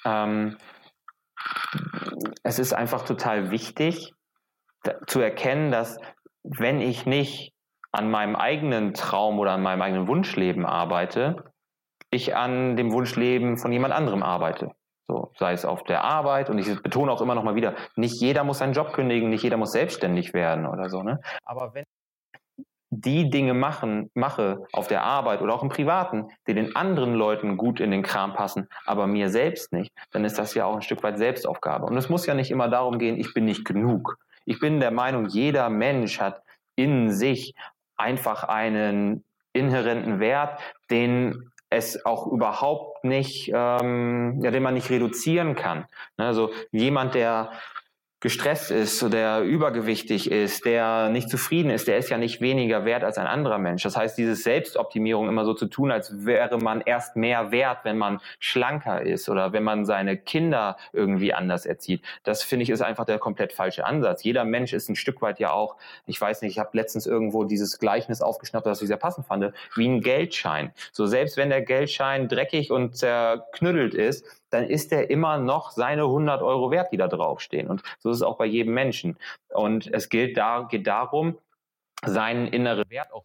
[0.04, 0.58] Ähm,
[2.42, 4.12] es ist einfach total wichtig
[5.06, 5.98] zu erkennen, dass
[6.42, 7.52] wenn ich nicht
[7.92, 11.52] an meinem eigenen Traum oder an meinem eigenen Wunschleben arbeite,
[12.10, 14.72] ich an dem Wunschleben von jemand anderem arbeite.
[15.08, 18.20] So, sei es auf der Arbeit und ich betone auch immer noch mal wieder, nicht
[18.20, 21.20] jeder muss seinen Job kündigen, nicht jeder muss selbstständig werden oder so, ne?
[21.44, 21.84] Aber wenn
[22.94, 27.56] die Dinge machen, mache auf der Arbeit oder auch im Privaten, die den anderen Leuten
[27.56, 30.82] gut in den Kram passen, aber mir selbst nicht, dann ist das ja auch ein
[30.82, 31.86] Stück weit Selbstaufgabe.
[31.86, 34.18] Und es muss ja nicht immer darum gehen, ich bin nicht genug.
[34.44, 36.42] Ich bin der Meinung, jeder Mensch hat
[36.76, 37.54] in sich
[37.96, 39.24] einfach einen
[39.54, 45.86] inhärenten Wert, den es auch überhaupt nicht, ähm, ja, den man nicht reduzieren kann.
[46.16, 47.52] Also jemand, der
[48.22, 53.02] gestresst ist, der übergewichtig ist, der nicht zufrieden ist, der ist ja nicht weniger wert
[53.02, 53.82] als ein anderer Mensch.
[53.82, 57.98] Das heißt, diese Selbstoptimierung immer so zu tun, als wäre man erst mehr wert, wenn
[57.98, 62.02] man schlanker ist oder wenn man seine Kinder irgendwie anders erzieht.
[62.22, 64.22] Das finde ich ist einfach der komplett falsche Ansatz.
[64.22, 67.42] Jeder Mensch ist ein Stück weit ja auch, ich weiß nicht, ich habe letztens irgendwo
[67.42, 70.72] dieses Gleichnis aufgeschnappt, das ich sehr passend fand, wie ein Geldschein.
[70.92, 76.02] So selbst wenn der Geldschein dreckig und zerknüttelt ist, dann ist er immer noch seine
[76.02, 77.68] 100 Euro wert, die da draufstehen.
[77.68, 79.16] Und so ist es auch bei jedem Menschen.
[79.48, 81.38] Und es gilt da, geht darum,
[82.04, 83.24] seinen inneren Wert auch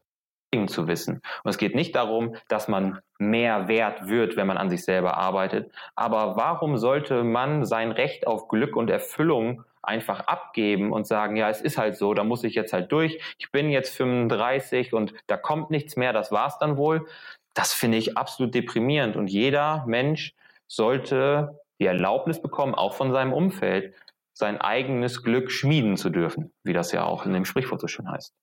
[0.68, 1.22] zu wissen.
[1.44, 5.18] Und es geht nicht darum, dass man mehr wert wird, wenn man an sich selber
[5.18, 5.72] arbeitet.
[5.96, 11.50] Aber warum sollte man sein Recht auf Glück und Erfüllung einfach abgeben und sagen, ja,
[11.50, 13.22] es ist halt so, da muss ich jetzt halt durch.
[13.38, 17.08] Ich bin jetzt 35 und da kommt nichts mehr, das war's dann wohl.
[17.54, 19.16] Das finde ich absolut deprimierend.
[19.16, 20.34] Und jeder Mensch
[20.68, 23.94] sollte die Erlaubnis bekommen, auch von seinem Umfeld,
[24.34, 28.10] sein eigenes Glück schmieden zu dürfen, wie das ja auch in dem Sprichwort so schön
[28.10, 28.34] heißt.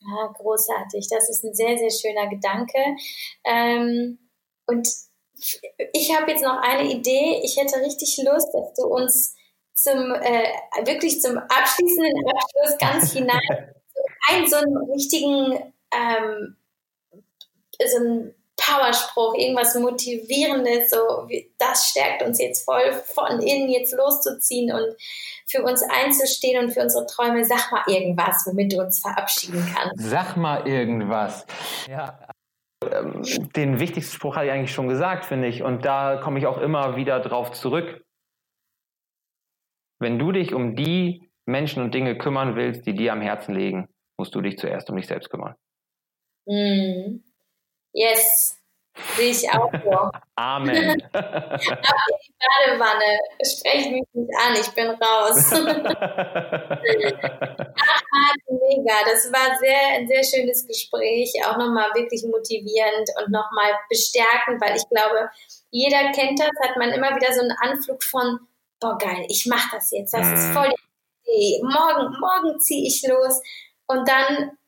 [0.00, 1.06] Ja, großartig.
[1.08, 2.78] Das ist ein sehr, sehr schöner Gedanke.
[3.44, 4.18] Ähm,
[4.66, 4.88] und
[5.92, 7.40] ich habe jetzt noch eine Idee.
[7.44, 9.36] Ich hätte richtig Lust, dass du uns
[9.74, 10.48] zum äh,
[10.84, 13.40] wirklich zum abschließenden Abschluss ganz hinein
[14.28, 16.56] so einen so einen richtigen ähm,
[17.84, 18.34] so einen
[18.64, 24.94] Powerspruch, irgendwas Motivierendes, so das stärkt uns jetzt voll von innen jetzt loszuziehen und
[25.50, 27.44] für uns einzustehen und für unsere Träume.
[27.44, 29.94] Sag mal irgendwas, womit du uns verabschieden kannst.
[29.98, 31.46] Sag mal irgendwas.
[31.88, 32.26] Ja.
[32.90, 33.22] Ähm,
[33.54, 35.62] den wichtigsten Spruch hatte ich eigentlich schon gesagt, finde ich.
[35.62, 38.04] Und da komme ich auch immer wieder drauf zurück.
[40.00, 43.88] Wenn du dich um die Menschen und Dinge kümmern willst, die dir am Herzen liegen,
[44.18, 45.54] musst du dich zuerst um dich selbst kümmern.
[46.46, 47.22] Mhm.
[47.92, 48.58] Yes,
[49.16, 50.10] sehe ich auch so.
[50.36, 51.02] Amen.
[51.12, 53.18] Ab in die Badewanne.
[53.42, 55.52] Sprech mich nicht an, ich bin raus.
[55.52, 55.62] Ach,
[58.48, 58.94] mega.
[59.04, 61.32] Das war sehr, ein sehr schönes Gespräch.
[61.46, 65.30] Auch nochmal wirklich motivierend und nochmal bestärkend, weil ich glaube,
[65.70, 68.40] jeder kennt das, hat man immer wieder so einen Anflug von,
[68.80, 70.12] boah, geil, ich mache das jetzt.
[70.14, 70.52] Das ist mhm.
[70.52, 70.68] voll
[71.26, 71.62] die Idee.
[71.62, 73.40] Morgen, morgen ziehe ich los.
[73.86, 74.58] Und dann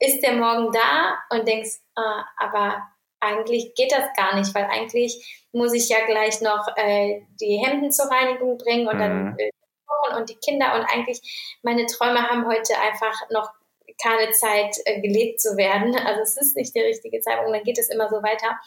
[0.00, 2.82] ist der Morgen da und denkst, ah, aber
[3.20, 7.92] eigentlich geht das gar nicht, weil eigentlich muss ich ja gleich noch äh, die Hemden
[7.92, 9.00] zur Reinigung bringen und mhm.
[9.00, 9.50] dann äh,
[10.16, 13.50] und die Kinder und eigentlich meine Träume haben heute einfach noch
[14.02, 15.94] keine Zeit äh, gelebt zu werden.
[16.06, 18.58] Also es ist nicht die richtige Zeitpunkt, dann geht es immer so weiter.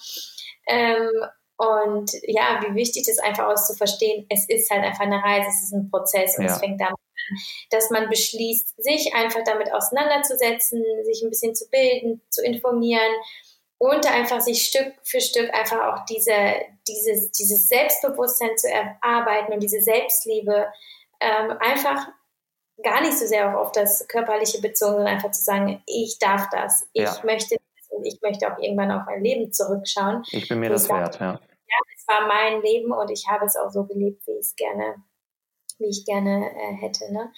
[0.67, 1.09] Ähm,
[1.57, 5.47] und ja, wie wichtig es einfach aus zu verstehen, es ist halt einfach eine Reise,
[5.47, 6.51] es ist ein Prozess und ja.
[6.51, 7.12] es fängt damit an,
[7.69, 13.13] dass man beschließt, sich einfach damit auseinanderzusetzen, sich ein bisschen zu bilden, zu informieren
[13.77, 16.55] und einfach sich Stück für Stück einfach auch diese,
[16.87, 20.67] dieses, dieses Selbstbewusstsein zu erarbeiten und diese Selbstliebe
[21.19, 22.07] ähm, einfach
[22.81, 26.49] gar nicht so sehr auch auf das Körperliche bezogen, sondern einfach zu sagen, ich darf
[26.49, 27.21] das, ich ja.
[27.23, 27.57] möchte
[27.89, 30.23] und ich möchte auch irgendwann auf mein Leben zurückschauen.
[30.31, 31.33] Ich bin mir das wert, ja.
[31.33, 34.55] Ja, es war mein Leben und ich habe es auch so gelebt, wie ich es
[34.55, 34.95] gerne,
[35.79, 37.11] wie ich gerne äh, hätte.
[37.11, 37.31] Ne?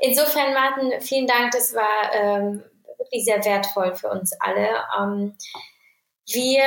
[0.00, 1.50] Insofern, Martin, vielen Dank.
[1.52, 2.62] Das war ähm,
[2.98, 4.68] wirklich sehr wertvoll für uns alle.
[4.98, 5.36] Ähm,
[6.28, 6.64] wir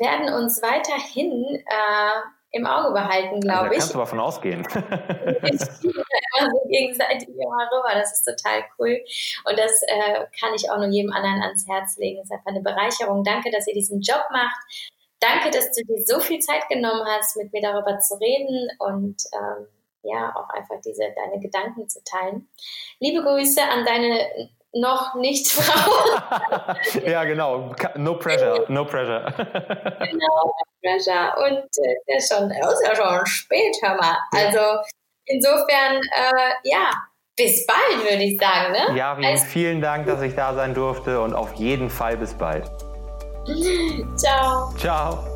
[0.00, 2.20] werden uns weiterhin äh,
[2.50, 3.78] im Auge behalten, glaube ich.
[3.78, 4.62] Kannst du davon ausgehen.
[4.74, 7.94] immer so gegenseitig immer rüber.
[7.94, 8.98] Das ist total cool.
[9.44, 12.20] Und das äh, kann ich auch nur jedem anderen ans Herz legen.
[12.20, 13.24] Es ist einfach eine Bereicherung.
[13.24, 14.58] Danke, dass ihr diesen Job macht.
[15.20, 19.16] Danke, dass du dir so viel Zeit genommen hast, mit mir darüber zu reden und
[19.32, 19.66] ähm,
[20.06, 22.48] ja, auch einfach diese deine Gedanken zu teilen.
[23.00, 26.74] Liebe Grüße an deine noch nicht Frau.
[27.06, 27.74] ja, genau.
[27.96, 29.32] No pressure, no pressure.
[29.36, 30.52] genau, no
[30.82, 31.34] pressure.
[31.38, 34.16] Und äh, ist, schon, ist ja schon spät, hör mal.
[34.32, 34.82] Also
[35.26, 36.90] insofern, äh, ja,
[37.36, 38.72] bis bald, würde ich sagen.
[38.72, 38.98] Ne?
[38.98, 42.64] Ja, also, vielen Dank, dass ich da sein durfte und auf jeden Fall bis bald.
[44.16, 44.72] Ciao.
[44.76, 45.35] Ciao.